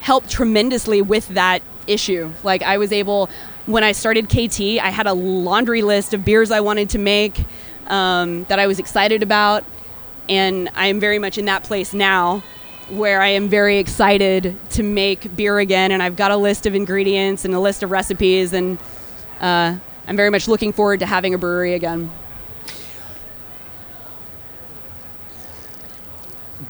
[0.00, 2.32] helped tremendously with that issue.
[2.42, 3.28] Like I was able,
[3.66, 7.44] when I started KT, I had a laundry list of beers I wanted to make
[7.86, 9.64] um, that I was excited about.
[10.28, 12.42] And I am very much in that place now
[12.88, 15.90] where I am very excited to make beer again.
[15.92, 18.52] And I've got a list of ingredients and a list of recipes.
[18.52, 18.78] And
[19.40, 22.10] uh, I'm very much looking forward to having a brewery again.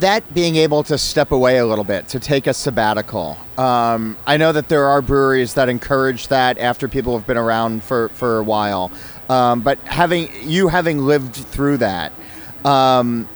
[0.01, 4.37] That being able to step away a little bit to take a sabbatical um, i
[4.37, 8.39] know that there are breweries that encourage that after people have been around for, for
[8.39, 8.91] a while
[9.29, 12.13] um, but having you having lived through that
[12.65, 13.29] um,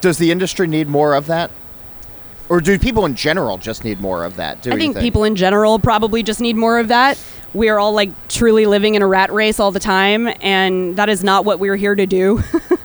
[0.00, 1.50] does the industry need more of that
[2.48, 5.24] or do people in general just need more of that do I you think people
[5.24, 7.18] in general probably just need more of that.
[7.54, 11.08] We are all like truly living in a rat race all the time, and that
[11.08, 12.42] is not what we're here to do.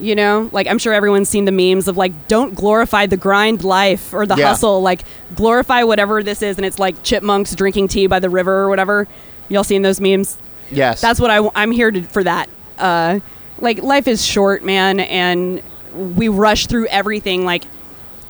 [0.00, 3.64] you know, like I'm sure everyone's seen the memes of like, don't glorify the grind
[3.64, 4.48] life or the Yeah.
[4.48, 5.02] hustle, like
[5.34, 9.08] glorify whatever this is, and it's like chipmunks drinking tea by the river or whatever.
[9.48, 10.38] Y'all seen those memes?
[10.70, 12.48] yes That's what I, am here to, for that.
[12.78, 13.20] Uh,
[13.60, 15.62] like life is short, man, and
[15.94, 17.44] we rush through everything.
[17.44, 17.64] Like,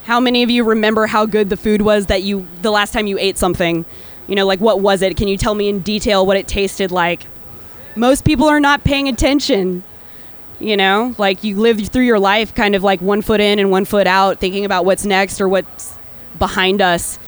[0.04, 3.07] how many of you remember how good the food was that you the last time
[3.07, 3.85] you ate something?
[4.26, 5.16] You know, like what was it?
[5.16, 7.26] Can you tell me in detail what it tasted like?
[7.96, 9.83] Most people are not paying attention.
[10.61, 13.71] You know, like you live through your life kind of like one foot in and
[13.71, 15.94] one foot out, thinking about what's next or what's
[16.38, 17.18] behind us,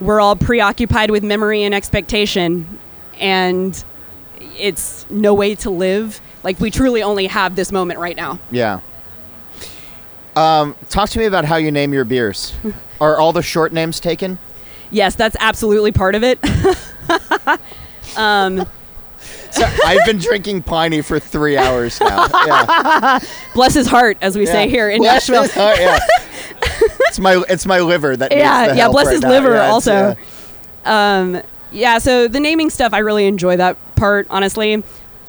[0.00, 2.78] we're all preoccupied with memory and expectation,
[3.18, 3.84] and
[4.58, 6.20] it's no way to live.
[6.42, 8.38] Like we truly only have this moment right now.
[8.50, 8.80] Yeah.
[10.36, 12.54] Um, talk to me about how you name your beers.
[13.00, 14.38] Are all the short names taken?
[14.90, 16.38] Yes, that's absolutely part of it.
[18.16, 18.66] um,
[19.50, 22.26] so I've been drinking Piney for three hours now.
[22.46, 23.20] Yeah.
[23.54, 24.52] Bless his heart, as we yeah.
[24.52, 25.48] say here in bless Nashville.
[25.48, 25.98] Heart, yeah.
[27.08, 29.30] it's my it's my liver that yeah yeah bless right his now.
[29.30, 30.16] liver also.
[30.84, 34.26] Um, yeah, so the naming stuff, I really enjoy that part.
[34.30, 34.82] Honestly,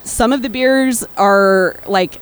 [0.03, 2.19] some of the beers are like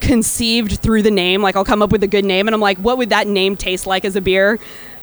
[0.00, 1.42] conceived through the name.
[1.42, 3.56] Like I'll come up with a good name, and I'm like, what would that name
[3.56, 4.58] taste like as a beer?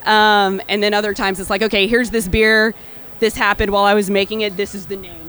[0.05, 2.73] Um, and then other times it's like, okay, here's this beer.
[3.19, 4.57] This happened while I was making it.
[4.57, 5.20] This is the name.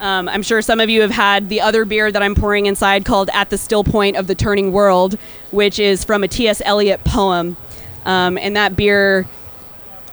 [0.00, 3.04] Um, I'm sure some of you have had the other beer that I'm pouring inside
[3.04, 5.18] called At the Still Point of the Turning World,
[5.50, 6.62] which is from a T.S.
[6.64, 7.56] Eliot poem.
[8.04, 9.26] Um, and that beer,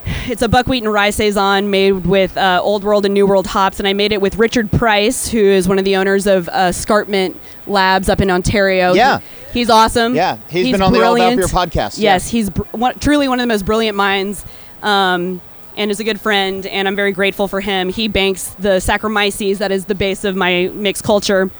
[0.04, 3.78] it's a buckwheat and rye saison made with uh, Old World and New World hops.
[3.78, 6.70] And I made it with Richard Preiss, who is one of the owners of uh,
[6.70, 8.92] Escarpment Labs up in Ontario.
[8.92, 9.20] Yeah.
[9.52, 10.14] He, he's awesome.
[10.14, 11.40] Yeah, he's, he's been on brilliant.
[11.40, 11.98] the All About Beer podcast.
[11.98, 12.38] Yes, yeah.
[12.38, 14.44] he's br- one, truly one of the most brilliant minds.
[14.82, 15.40] Um,
[15.76, 17.88] and is a good friend, and I'm very grateful for him.
[17.88, 21.50] He banks the Saccharomyces, that is the base of my mixed culture.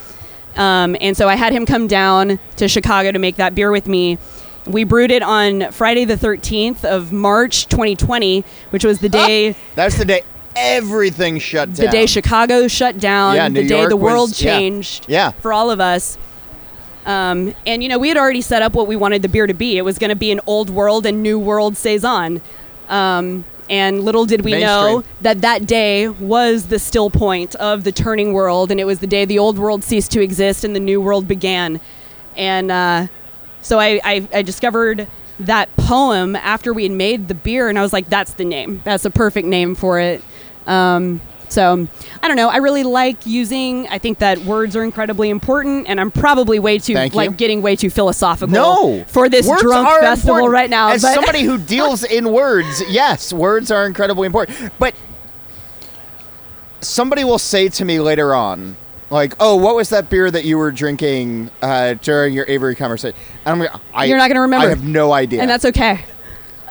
[0.56, 3.86] Um, and so I had him come down to Chicago to make that beer with
[3.86, 4.18] me.
[4.66, 9.54] We brewed it on Friday the 13th of March 2020, which was the day.
[9.74, 10.22] that's the day
[10.56, 11.86] everything shut down.
[11.86, 13.36] The day Chicago shut down.
[13.36, 14.58] Yeah, New the day York the world was, yeah.
[14.58, 15.06] changed.
[15.08, 15.30] Yeah.
[15.32, 16.18] For all of us.
[17.04, 19.54] Um, and you know, we had already set up what we wanted the beer to
[19.54, 19.76] be.
[19.76, 22.40] It was going to be an old world and new world saison.
[22.88, 24.66] Um, and little did we Mainstream.
[24.66, 29.00] know that that day was the still point of the turning world, and it was
[29.00, 31.80] the day the old world ceased to exist and the new world began.
[32.36, 33.06] And uh,
[33.62, 35.08] so I, I, I discovered
[35.40, 38.80] that poem after we had made the beer, and I was like, that's the name.
[38.84, 40.22] That's a perfect name for it.
[40.66, 41.86] Um, so
[42.22, 42.48] I don't know.
[42.48, 43.88] I really like using.
[43.88, 47.76] I think that words are incredibly important, and I'm probably way too like getting way
[47.76, 48.52] too philosophical.
[48.52, 50.52] No, for this words drunk festival important.
[50.52, 50.90] right now.
[50.90, 54.72] As but somebody who deals in words, yes, words are incredibly important.
[54.78, 54.94] But
[56.80, 58.76] somebody will say to me later on,
[59.10, 63.18] like, "Oh, what was that beer that you were drinking uh, during your Averie conversation?"
[63.44, 64.66] And I'm, I, You're not gonna remember.
[64.66, 65.40] I have no idea.
[65.40, 66.04] and that's okay.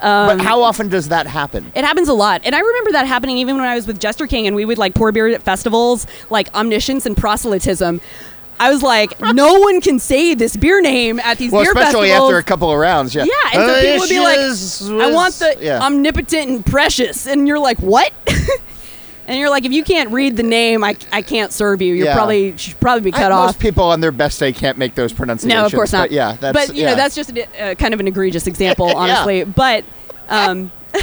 [0.05, 1.71] But how um, often does that happen?
[1.75, 2.41] It happens a lot.
[2.45, 4.77] And I remember that happening even when I was with Jester King and we would
[4.77, 7.99] like pour beer at festivals, like omniscience and proselytism.
[8.59, 12.09] I was like, no one can say this beer name at these Well, beer especially
[12.09, 12.29] festivals.
[12.29, 13.23] after a couple of rounds, yeah.
[13.23, 15.81] yeah, and so people would be like, I want the yeah.
[15.81, 17.25] omnipotent and precious.
[17.25, 18.13] And you're like, what?
[19.27, 21.93] and you're like, if you can't read the name, I, I can't serve you.
[21.93, 22.15] You're Yeah.
[22.15, 25.11] probably should probably be I- cut most people on their best day can't make those
[25.13, 25.53] pronunciations.
[25.59, 26.03] No, of course not.
[26.03, 26.89] But yeah, that's but you yeah.
[26.91, 28.93] know that's just a, uh, kind of an egregious example, Yeah.
[28.95, 29.43] honestly.
[29.43, 29.83] But
[30.29, 30.71] um,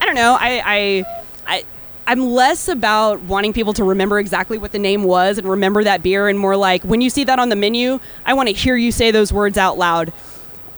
[0.00, 0.36] I don't know.
[0.38, 1.04] I, I
[1.46, 1.64] I
[2.06, 6.02] I'm less about wanting people to remember exactly what the name was and remember that
[6.02, 8.76] beer, and more like when you see that on the menu, I want to hear
[8.76, 10.12] you say those words out loud.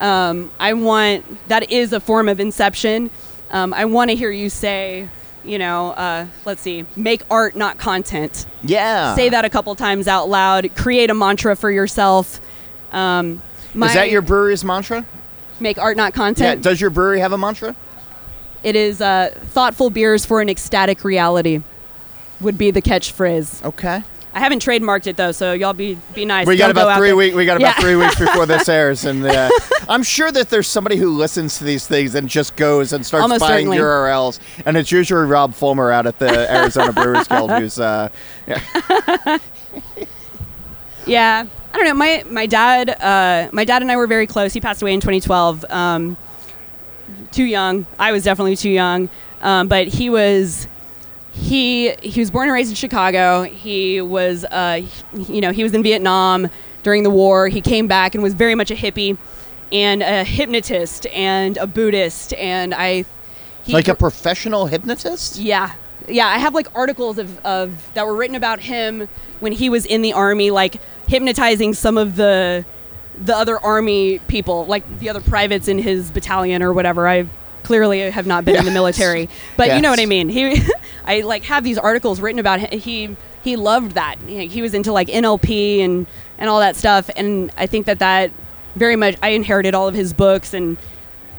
[0.00, 3.10] Um, I want that is a form of inception.
[3.50, 5.08] Um, I want to hear you say,
[5.44, 9.14] you know, uh, let's see, make art, not content yeah.
[9.14, 12.40] say that a couple times out loud create a mantra for yourself
[12.92, 13.40] um,
[13.74, 15.04] my- Is that your brewery's mantra?
[15.60, 16.58] make art not content.
[16.58, 16.70] Yeah.
[16.70, 17.74] Does your brewery have a mantra?
[18.64, 21.62] it is uh, thoughtful beers for an ecstatic reality
[22.40, 24.02] would be the catchphrase Okay.
[24.38, 26.98] I haven't trademarked it though so y'all be be nice We got Don't about out
[26.98, 27.34] three weeks.
[27.34, 27.80] We got about Yeah.
[27.82, 29.50] three weeks before this airs, and uh,
[29.88, 33.22] I'm sure that there's somebody who listens to these things and just goes and starts
[33.22, 33.78] Almost buying certainly.
[33.78, 37.80] URLs, and it's usually Rob Fullmer out at the Arizona Brewers Guild who's.
[37.80, 38.08] Uh,
[38.46, 39.38] yeah.
[41.06, 41.94] Yeah, I don't know.
[41.94, 44.52] My my dad, uh, my dad and I were very close.
[44.52, 45.64] He passed away in 2012.
[45.70, 46.16] Um,
[47.32, 47.86] too young.
[47.98, 49.08] I was definitely too young.
[49.40, 50.66] Um, but he was
[51.38, 53.42] he he was born and raised in Chicago.
[53.42, 56.48] He was uh, you know he was in Vietnam
[56.82, 57.48] during the war.
[57.48, 59.16] He came back and was very much a hippie
[59.72, 62.34] and a hypnotist and a Buddhist.
[62.34, 63.04] And I
[63.62, 65.36] he like a professional hypnotist.
[65.36, 65.72] yeah.
[66.10, 69.10] Yeah, I have like articles of, of that were written about him
[69.40, 72.64] when he was in the army, like hypnotizing some of the
[73.20, 77.06] the other army people, like the other privates in his battalion or whatever.
[77.06, 77.26] I
[77.68, 80.30] clearly have not been in the military, but you know what I mean.
[80.38, 80.62] He,
[81.04, 82.80] I like have these articles written about him.
[82.80, 84.16] He he loved that.
[84.26, 86.06] He he was into like NLP and
[86.38, 88.30] and all that stuff, and I think that that
[88.74, 89.16] very much.
[89.22, 90.78] I inherited all of his books and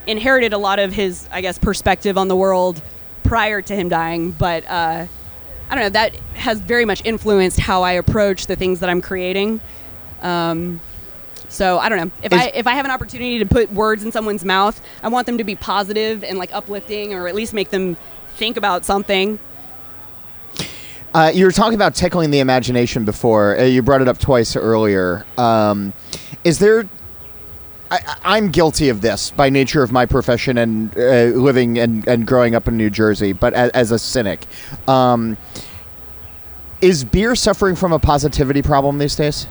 [0.05, 2.81] inherited a lot of his, I guess, perspective on the world
[3.23, 4.31] prior to him dying.
[4.31, 5.07] But uh,
[5.69, 5.89] I don't know.
[5.89, 9.61] That has very much influenced how I approach the things that I'm creating.
[10.21, 10.79] Um,
[11.49, 14.03] So I don't know if Is- I if I have an opportunity to put words
[14.03, 17.53] in someone's mouth, I want them to be positive and like uplifting, or at least
[17.53, 17.97] make them
[18.35, 19.39] think about something.
[21.13, 23.57] Uh, you were talking about tickling the imagination before.
[23.57, 25.25] Uh, you brought it up twice earlier.
[25.37, 25.91] Um,
[26.43, 26.87] is there?
[27.91, 32.27] I, I'm guilty of this by nature of my profession and uh, living and, and
[32.27, 34.45] growing up in New Jersey, but as, as a cynic.
[34.87, 35.37] Um,
[36.81, 39.47] is beer suffering from a positivity problem these days?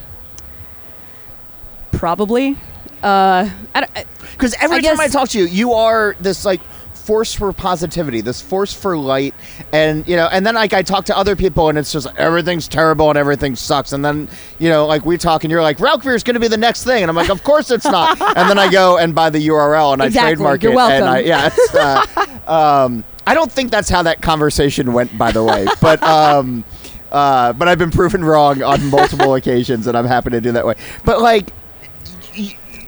[1.93, 2.57] Probably.
[3.03, 6.61] Uh, I I- Because every I time I talk to you, you are this like
[6.93, 9.34] force for positivity, this force for light,
[9.72, 12.68] and you know, and then like I talk to other people, and it's just everything's
[12.68, 14.28] terrible and everything sucks, and then
[14.59, 16.84] you know, like we talk, and you're like, Ralph is going to be the next
[16.84, 19.45] thing, and I'm like, of course it's not, and then I go and buy the
[19.49, 20.34] URL and I Exactly.
[20.34, 21.26] trademark You're it, and I welcome.
[21.26, 22.36] yeah, it's, uh,
[22.86, 26.03] um, I don't think that's how that conversation went, by the way, but.
[26.03, 26.64] Um,
[27.11, 30.66] uh, but I've been proven wrong on multiple occasions, and I'm happy to do that
[30.66, 30.74] way.
[31.07, 31.49] But like,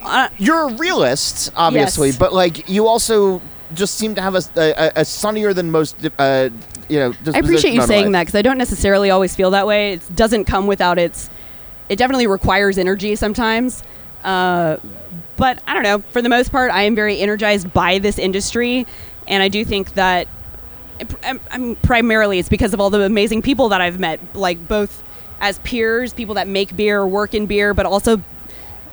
[0.03, 2.17] uh, you're a realist, obviously, Yes.
[2.17, 3.41] but like you also
[3.73, 6.49] just seem to have a, a, a sunnier than most, uh,
[6.89, 7.13] you know.
[7.33, 8.11] I appreciate you saying life.
[8.13, 9.93] that because I don't necessarily always feel that way.
[9.93, 11.29] It doesn't come without its.
[11.89, 13.83] It definitely requires energy sometimes.
[14.23, 14.77] Uh,
[15.37, 15.99] but I don't know.
[15.99, 18.85] For the most part, I am very energized by this industry,
[19.27, 20.27] and I do think that.
[21.23, 25.01] I'm, I'm primarily it's because of all the amazing people that I've met, like both
[25.39, 28.21] as peers, people that make beer or work in beer, but also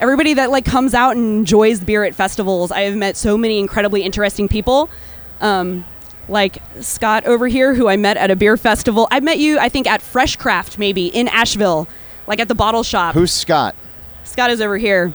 [0.01, 2.70] everybody that like comes out and enjoys beer at festivals.
[2.70, 4.90] I have met so many incredibly interesting people.
[5.40, 5.84] Um,
[6.28, 9.09] like Scott over here, who I met at a beer festival.
[9.11, 11.88] I met you, I think, at Fresh Craft, maybe in Asheville,
[12.26, 13.14] like at the bottle shop.
[13.14, 13.74] Who's Scott?
[14.24, 15.14] Scott is over here,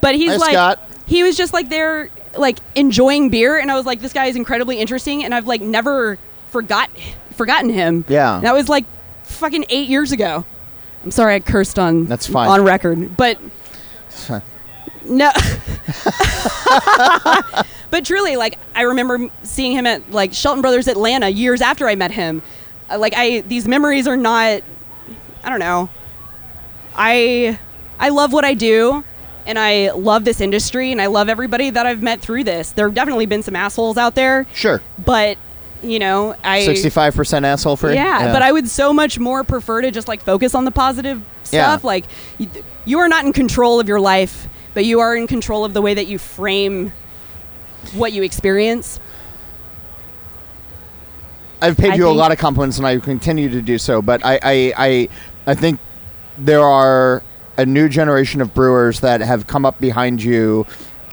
[0.00, 0.88] but he's Hi, like, Scott.
[1.06, 2.08] he was just like there,
[2.38, 5.60] like enjoying beer, and I was like, this guy is incredibly interesting, and I've like
[5.60, 6.16] never
[6.48, 6.88] forgot
[7.32, 8.06] forgotten him.
[8.08, 8.40] Yeah.
[8.40, 8.86] that was like
[9.24, 10.46] fucking eight years ago.
[11.04, 12.48] I'm sorry, I cursed on That's fine.
[12.48, 13.38] on record, but
[15.04, 15.30] no.
[17.90, 21.94] but truly, like I remember seeing him at like Shelton Brothers Atlanta years after I
[21.94, 22.42] met him.
[22.90, 24.62] Uh, like I, these memories are not.
[25.42, 25.88] I don't know.
[26.94, 27.58] I
[27.98, 29.04] I love what I do,
[29.46, 32.72] and I love this industry, and I love everybody that I've met through this.
[32.72, 34.82] There have definitely been some assholes out there, Sure.
[34.98, 35.38] but
[35.82, 37.94] you know, I Sixty-five percent asshole free.
[37.94, 41.22] yeah, but I would so much more prefer to just like focus on the positive
[41.44, 41.80] stuff.
[41.82, 41.86] Yeah.
[41.86, 42.06] Like,
[42.38, 42.48] you,
[42.84, 45.82] you are not in control of your life, but you are in control of the
[45.82, 46.92] way that you frame
[47.94, 49.00] what you experience.
[51.60, 54.00] I've paid I you a lot of compliments, and I continue to do so.
[54.00, 55.08] But I, I, I,
[55.46, 55.80] I think
[56.36, 57.22] there are
[57.56, 60.66] a new generation of brewers that have come up behind you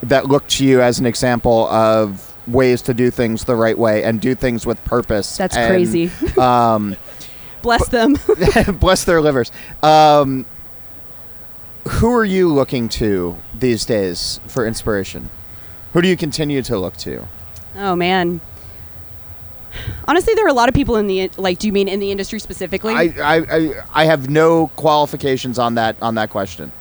[0.04, 4.04] that look to you as an example of ways to do things the right way
[4.04, 5.38] and do things with purpose.
[5.38, 6.12] That's And, crazy.
[6.40, 6.96] Um,
[7.62, 8.16] Bless them.
[8.80, 9.52] bless their livers.
[9.82, 10.46] Um,
[11.88, 15.32] who are you looking to these days for inspiration?
[15.94, 17.28] Who do you continue to look to?
[17.78, 18.40] oh man.
[20.08, 21.58] Honestly, there are a lot of people in the like.
[21.58, 22.94] Do you mean in the industry specifically?
[22.94, 26.72] I, I, I, I have no qualifications on that on that question.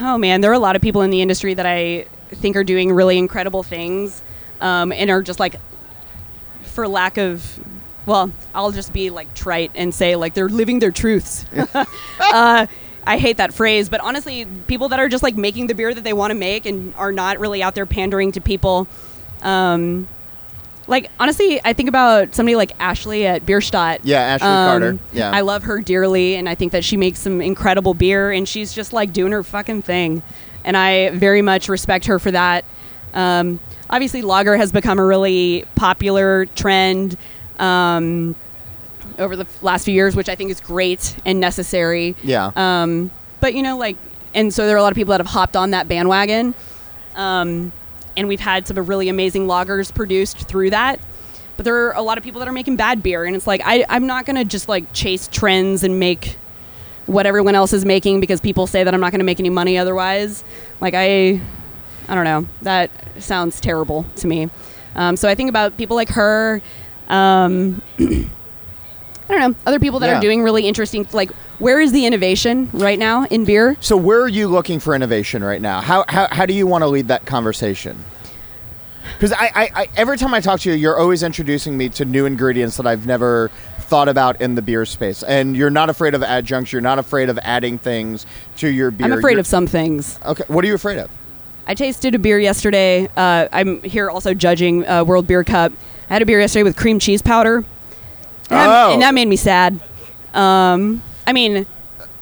[0.00, 2.64] Oh man, there are a lot of people in the industry that I think are
[2.64, 4.20] doing really incredible things,
[4.60, 5.56] um, and are just like,
[6.62, 7.58] for lack of,
[8.06, 11.44] well, I'll just be like trite and say like they're living their truths.
[12.20, 12.66] uh,
[13.08, 16.04] I hate that phrase, but honestly, people that are just like making the beer that
[16.04, 18.88] they want to make and are not really out there pandering to people.
[19.42, 20.08] Um,
[20.88, 24.04] like honestly, I think about somebody like Ashleigh at Bierstadt.
[24.04, 24.98] Yeah, Ashleigh Um, Carter.
[25.12, 25.30] Yeah.
[25.32, 28.72] I love her dearly, and I think that she makes some incredible beer, and she's
[28.72, 30.22] just like doing her fucking thing,
[30.64, 32.64] and I very much respect her for that.
[33.14, 33.60] Um,
[33.90, 37.16] obviously, lager has become a really popular trend
[37.58, 38.34] um,
[39.18, 42.16] over the last few years, which I think is great and necessary.
[42.22, 42.52] Yeah.
[42.56, 43.10] Um,
[43.40, 43.96] but you know, like,
[44.34, 46.54] and so there are a lot of people that have hopped on that bandwagon.
[47.14, 47.72] Um,
[48.16, 51.00] and we've had some really amazing lagers produced through that.
[51.56, 53.62] But there are a lot of people that are making bad beer, and it's like
[53.64, 56.36] I, I'm not gonna just like chase trends and make
[57.06, 59.78] what everyone else is making because people say that I'm not gonna make any money
[59.78, 60.44] otherwise.
[60.80, 61.40] Like I,
[62.08, 62.46] I don't know.
[62.62, 64.48] That sounds terrible to me.
[64.94, 66.60] Um, so I think about people like her.
[67.08, 70.18] Um, I don't know other people that Yeah.
[70.18, 71.06] are doing really interesting.
[71.12, 73.76] Like, where is the innovation right now in beer?
[73.80, 75.80] So where are you looking for innovation right now?
[75.80, 78.04] How how, how do you want to lead that conversation?
[79.14, 82.04] Because I, I, I every time I talk to you, you're always introducing me to
[82.04, 86.14] new ingredients that I've never thought about in the beer space, and you're not afraid
[86.14, 86.72] of adjuncts.
[86.72, 88.26] You're not afraid of adding things
[88.56, 89.06] to your beer.
[89.06, 90.18] I'm afraid You're- of some things.
[90.24, 91.10] Okay, what are you afraid of?
[91.66, 93.08] I tasted a beer yesterday.
[93.16, 95.72] Uh, I'm here also judging uh, World Beer Cup.
[96.08, 97.64] I had a beer yesterday with cream cheese powder, and,
[98.50, 98.92] that, Oh.
[98.92, 99.80] and that made me sad.
[100.32, 101.66] Um, I mean,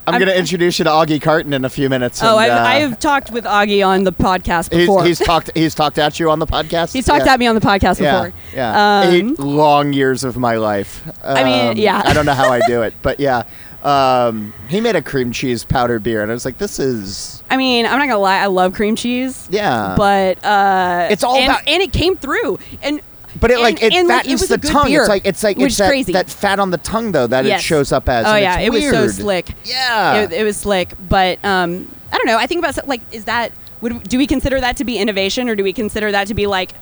[0.07, 2.23] I'm, I'm- going to introduce you to Augie Carton in a few minutes.
[2.23, 5.05] Oh, and, I've, uh, I've talked with Augie on the podcast he's, before.
[5.05, 5.51] he's talked.
[5.55, 6.93] He's talked at you on the podcast.
[6.95, 7.33] He's talked Yeah.
[7.35, 8.41] at me on the podcast Yeah, before.
[8.55, 9.01] yeah.
[9.01, 11.03] Um, Eight long years of my life.
[11.23, 12.03] I mean, Um, yeah.
[12.05, 13.43] I don't know how I do it, but yeah.
[13.85, 17.57] Um, he made a cream cheese powder beer, and I was like, "This is I
[17.59, 19.47] mean, I'm not gonna lie, I love cream cheese.
[19.51, 23.01] yeah." But uh, It's all and, about- and it came through, and
[23.41, 24.87] But it and- like it and, like, fattens was the a good tongue.
[24.87, 26.13] beer, It's like it's like it's that, crazy.
[26.13, 27.61] that fat on the tongue though that Yes.
[27.61, 28.25] it shows up as.
[28.27, 29.51] Oh yeah, it was so slick.
[29.65, 30.23] Yeah.
[30.23, 30.95] it, it was slick.
[31.09, 32.39] But um, I don't know.
[32.39, 35.57] I think about like, is that would do we consider that to be innovation, or
[35.57, 36.73] do we consider that to be like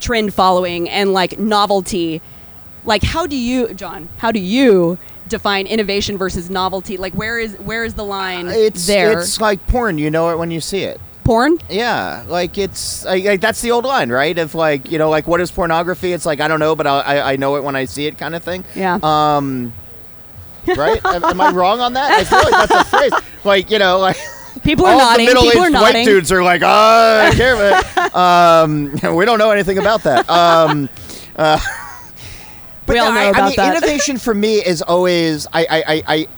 [0.00, 2.20] trend following and like novelty?
[2.84, 4.08] Like, how do you, John?
[4.18, 4.98] How do you
[5.32, 6.96] define innovation versus novelty?
[6.96, 9.18] Like, where is where is the line it's there?
[9.18, 9.98] it's like porn.
[9.98, 11.00] You know it when you see it.
[11.24, 11.58] Porn.
[11.68, 14.36] Yeah, like it's like, like that's the old line, right?
[14.38, 16.12] Of like you know, like what is pornography?
[16.12, 18.16] It's like I don't know, but I I, I know it when I see it,
[18.18, 18.64] kind of thing.
[18.76, 18.98] Yeah.
[19.02, 19.72] Um.
[20.64, 21.04] Right?
[21.04, 22.12] am, am I wrong on that?
[22.12, 23.12] I feel like that's a phrase.
[23.42, 24.16] Like you know, like
[24.62, 25.26] People are all nodding.
[25.26, 26.04] the People are middle-aged white nodding.
[26.06, 27.84] dudes are like, oh, I care it.
[28.14, 30.28] Um, we don't know anything about that.
[30.28, 30.88] Um,
[31.34, 31.81] uh, but
[32.92, 33.76] We all no, know I, I mean, that.
[33.76, 36.28] innovation for me is always I, I, I, I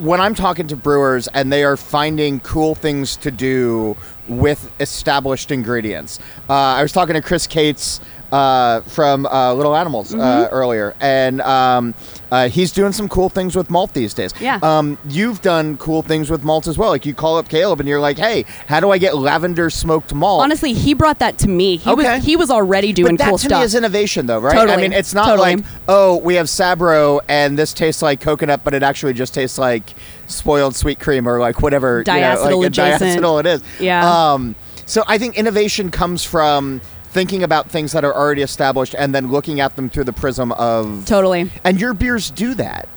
[0.00, 3.96] when I'm talking to brewers and they are finding cool things to do
[4.28, 6.18] with established ingredients.
[6.48, 8.00] Uh, I was talking to Chris Cates
[8.32, 10.54] uh, from uh, Little Animals uh, Mm-hmm.
[10.54, 11.94] earlier, and um,
[12.30, 14.32] uh, he's doing some cool things with malt these days.
[14.40, 14.58] Yeah.
[14.62, 16.90] Um, you've done cool things with malt as well.
[16.90, 20.14] Like you call up Caleb and you're like, "Hey, how do I get lavender smoked
[20.14, 21.76] malt?" Honestly, he brought that to me.
[21.78, 22.14] He Okay.
[22.16, 23.60] was he was already doing but that cool to stuff.
[23.60, 24.54] me is innovation, though, right?
[24.54, 24.72] Totally.
[24.78, 25.56] I mean, it's not Totally.
[25.56, 29.58] like, oh, we have Sabro and this tastes like coconut, but it actually just tastes
[29.58, 29.94] like
[30.28, 33.20] spoiled sweet cream or like whatever you know, like a adjacent.
[33.20, 33.62] diacetyl it is.
[33.80, 34.32] Yeah.
[34.32, 34.54] Um,
[34.86, 39.30] so I think innovation comes from thinking about things that are already established and then
[39.30, 41.04] looking at them through the prism of.
[41.06, 41.50] totally.
[41.64, 42.88] And your beers do that.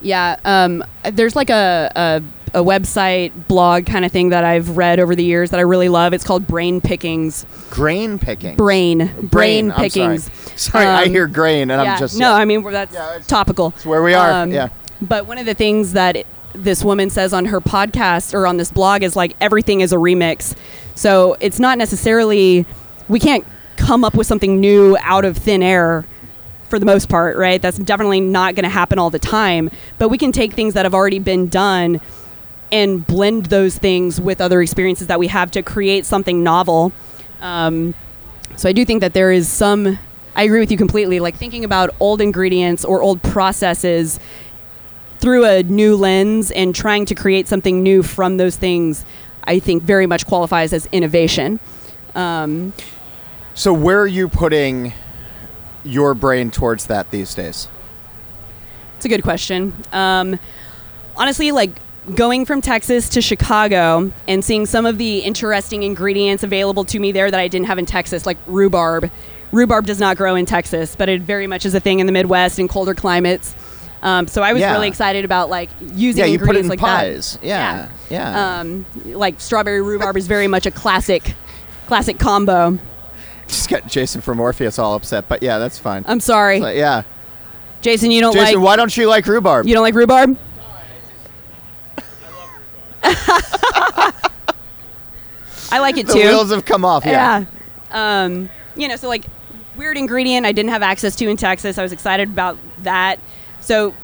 [0.00, 2.22] Yeah, um, there's like a, a
[2.58, 5.88] a website blog kind of thing that I've read over the years that I really
[5.88, 6.12] love.
[6.12, 7.44] It's called Brain Pickings.
[7.70, 8.54] Grain picking.
[8.56, 10.16] Brain brain, I'm sorry.
[10.18, 10.30] pickings.
[10.54, 12.28] Sorry, I Um, hear grain, and yeah, I'm just no.
[12.28, 12.34] yeah.
[12.36, 13.72] I mean that's Yeah, it's- topical.
[13.76, 14.46] It's where we are.
[14.46, 14.68] yeah.
[15.02, 18.58] But one of the things that it- this woman says on her podcast or on
[18.58, 20.54] this blog is like everything is a remix.
[20.94, 22.66] So it's not necessarily
[23.08, 23.44] we can't
[23.76, 26.04] come up with something new out of thin air
[26.68, 27.60] for the most part, right?
[27.60, 29.70] That's definitely not going to happen all the time.
[29.98, 32.00] But we can take things that have already been done
[32.72, 36.92] and blend those things with other experiences that we have to create something novel.
[37.40, 37.94] Um,
[38.56, 39.98] so I do think that there is some.
[40.34, 41.20] I agree with you completely.
[41.20, 44.18] Like thinking about old ingredients or old processes
[45.18, 49.04] through a new lens and trying to create something new from those things,
[49.44, 51.60] I think very much qualifies as innovation.
[52.14, 52.72] Um,
[53.54, 54.92] So where are you putting
[55.84, 57.68] your brain towards that these days?
[58.96, 59.72] It's a good question.
[59.92, 60.38] Um,
[61.16, 61.70] honestly, like
[62.16, 67.12] going from Texas to Chicago and seeing some of the interesting ingredients available to me
[67.12, 69.10] there that I didn't have in Texas, like rhubarb.
[69.52, 72.12] Rhubarb does not grow in Texas, but it very much is a thing in the
[72.12, 73.54] Midwest and colder climates.
[74.02, 74.72] Um, so I was Yeah.
[74.72, 77.38] really excited about like using Yeah, you put it ingredients in like pies.
[77.40, 77.46] that.
[77.46, 78.58] Yeah, yeah.
[78.60, 81.34] Um, like strawberry rhubarb is very much a classic,
[81.94, 82.76] classic combo.
[83.46, 86.04] Just got Jason from Morpheus all upset, but yeah, that's fine.
[86.08, 87.04] I'm sorry, But yeah,
[87.82, 88.10] Jason.
[88.10, 89.68] You don't Jason, like Jason, why don't you like rhubarb?
[89.68, 90.36] you don't like rhubarb?
[93.04, 94.12] I
[95.78, 96.14] like it too.
[96.14, 97.04] the wheels have come off.
[97.04, 97.44] Yeah.
[97.92, 98.24] Yeah.
[98.24, 99.24] Um, you know, so like
[99.76, 101.78] weird ingredient I didn't have access to in Texas.
[101.78, 103.20] I was excited about that.
[103.60, 103.94] So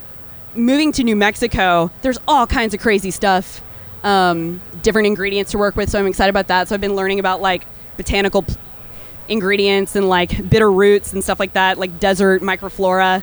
[0.55, 3.65] moving to New Mexico, there's all kinds of crazy stuff,
[4.05, 5.91] um, different ingredients to work with.
[5.91, 6.69] So I'm excited about that.
[6.69, 7.67] So I've been learning about like
[8.01, 8.47] botanical
[9.29, 13.23] ingredients and like bitter roots and stuff like that, like desert microflora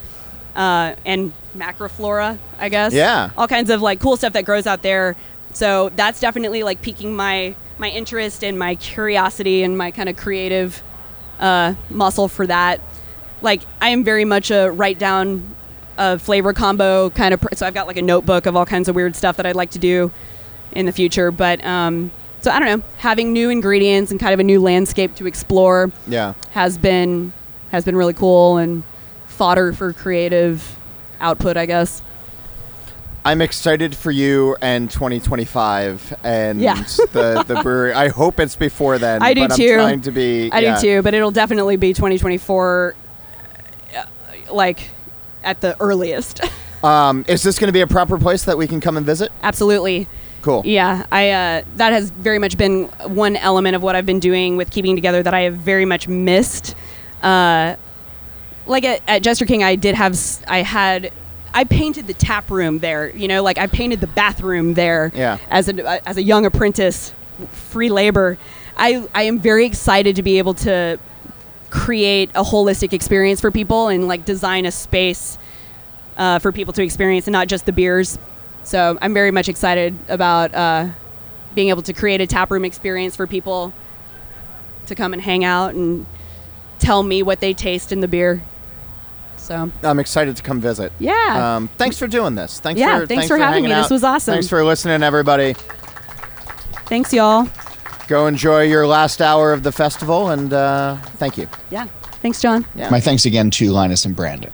[0.56, 2.94] uh, and macroflora, I guess.
[2.94, 3.32] Yeah.
[3.36, 5.16] All kinds of like cool stuff that grows out there.
[5.54, 10.16] So that's definitely like piquing my my interest and my curiosity and my kind of
[10.16, 10.84] creative
[11.40, 12.80] uh, muscle for that.
[13.42, 15.56] Like I am very much a write down
[15.98, 17.42] a flavor combo kind of.
[17.42, 19.56] Per- so I've got like a notebook of all kinds of weird stuff that I'd
[19.56, 20.12] like to do
[20.72, 21.32] in the future.
[21.32, 22.12] But um,
[22.42, 25.92] so I don't know, having new ingredients and kind of a new landscape to explore
[26.08, 26.34] Yeah.
[26.52, 27.34] has been
[27.72, 28.84] has been really cool and
[29.28, 30.78] fodder for creative
[31.20, 32.02] output, I guess.
[33.26, 36.76] I'm excited for you and 2025 and Yeah.
[37.12, 37.94] the the brewery.
[37.94, 39.22] I hope it's before then.
[39.22, 39.72] I do but too.
[39.74, 40.50] I'm trying to be.
[40.52, 40.76] I yeah.
[40.80, 42.96] do too, but it'll definitely be 2024,
[43.98, 44.04] uh,
[44.54, 44.90] like
[45.44, 46.42] at the earliest.
[46.84, 49.32] Um, is this going to be a proper place that we can come and visit?
[49.42, 50.08] Absolutely.
[50.42, 50.62] Cool.
[50.66, 54.58] Yeah, I uh, that has very much been one element of what I've been doing
[54.58, 56.76] with keeping together that I have very much missed.
[57.22, 57.76] Uh,
[58.66, 60.18] like at, at Jester King, I did have
[60.48, 61.12] I had
[61.54, 63.10] I painted the tap room there.
[63.16, 65.12] You know, like I painted the bathroom there.
[65.14, 65.38] Yeah.
[65.50, 67.14] As a as a young apprentice,
[67.52, 68.38] free labor.
[68.78, 71.00] I I am very excited to be able to
[71.70, 75.38] create a holistic experience for people and like design a space
[76.16, 78.18] uh, for people to experience and not just the beers.
[78.68, 80.90] So I'm very much excited about uh,
[81.56, 83.72] being able to create a tap room experience for people
[84.88, 86.06] to come and hang out and
[86.78, 88.44] tell me what they taste in the beer.
[89.38, 90.92] So I'm excited to come visit.
[91.00, 91.56] Yeah.
[91.56, 92.60] Um, thanks for doing this.
[92.60, 93.72] Thanks Yeah, for thanks for having me.
[93.72, 93.84] out.
[93.84, 94.34] This was awesome.
[94.34, 95.54] Thanks for listening, everybody.
[96.88, 97.48] thanks, y'all.
[98.10, 101.48] Go enjoy your last hour of the festival, and uh, thank you.
[101.72, 101.88] Yeah.
[102.22, 102.66] Thanks, John.
[102.76, 102.90] Yeah.
[102.90, 104.52] My thanks again to Linus and Brandon.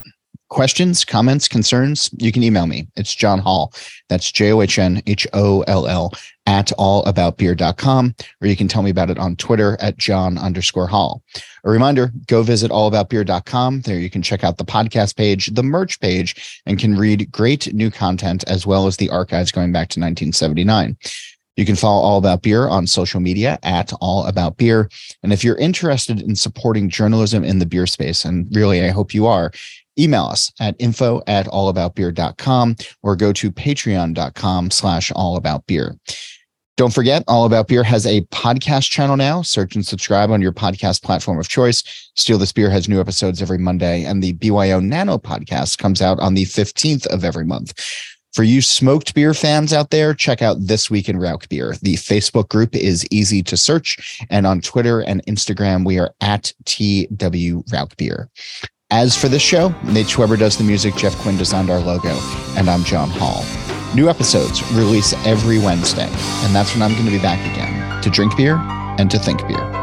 [0.53, 2.87] Questions, comments, concerns, you can email me.
[2.95, 3.73] It's John Holl.
[4.07, 6.11] That's J O H N H O L L
[6.45, 11.23] at allaboutbeer.com, or you can tell me about it on Twitter at John underscore Holl.
[11.63, 13.81] A reminder go visit allaboutbeer.com.
[13.81, 17.73] There you can check out the podcast page, the merch page, and can read great
[17.73, 20.95] new content as well as the archives going back to 1979.
[21.55, 24.89] You can follow All About Beer on social media at All About Beer.
[25.21, 29.13] And if you're interested in supporting journalism in the beer space, and really I hope
[29.13, 29.51] you are,
[29.97, 35.97] email us at info at allaboutbeer.com or go to patreon.com slash allaboutbeer.
[36.75, 39.43] Don't forget, All About Beer has a podcast channel now.
[39.43, 41.83] Search and subscribe on your podcast platform of choice.
[42.15, 46.19] Steal This Beer has new episodes every Monday, and the BYO Nano podcast comes out
[46.19, 47.73] on the 15th of every month.
[48.33, 51.79] For you smoked beer fans out there, check out This Week in Rauchbier.
[51.81, 56.51] The Facebook group is easy to search, and on Twitter and Instagram, we are at
[56.65, 58.29] TW Rauchbier.
[58.95, 62.15] As for this show, Nate Schweber does the music, Jeff Quinn designed our logo,
[62.55, 63.43] and I'm John Holl.
[63.95, 68.11] New episodes release every Wednesday, and that's when I'm going to be back again to
[68.11, 68.57] drink beer
[68.99, 69.82] and to think beer.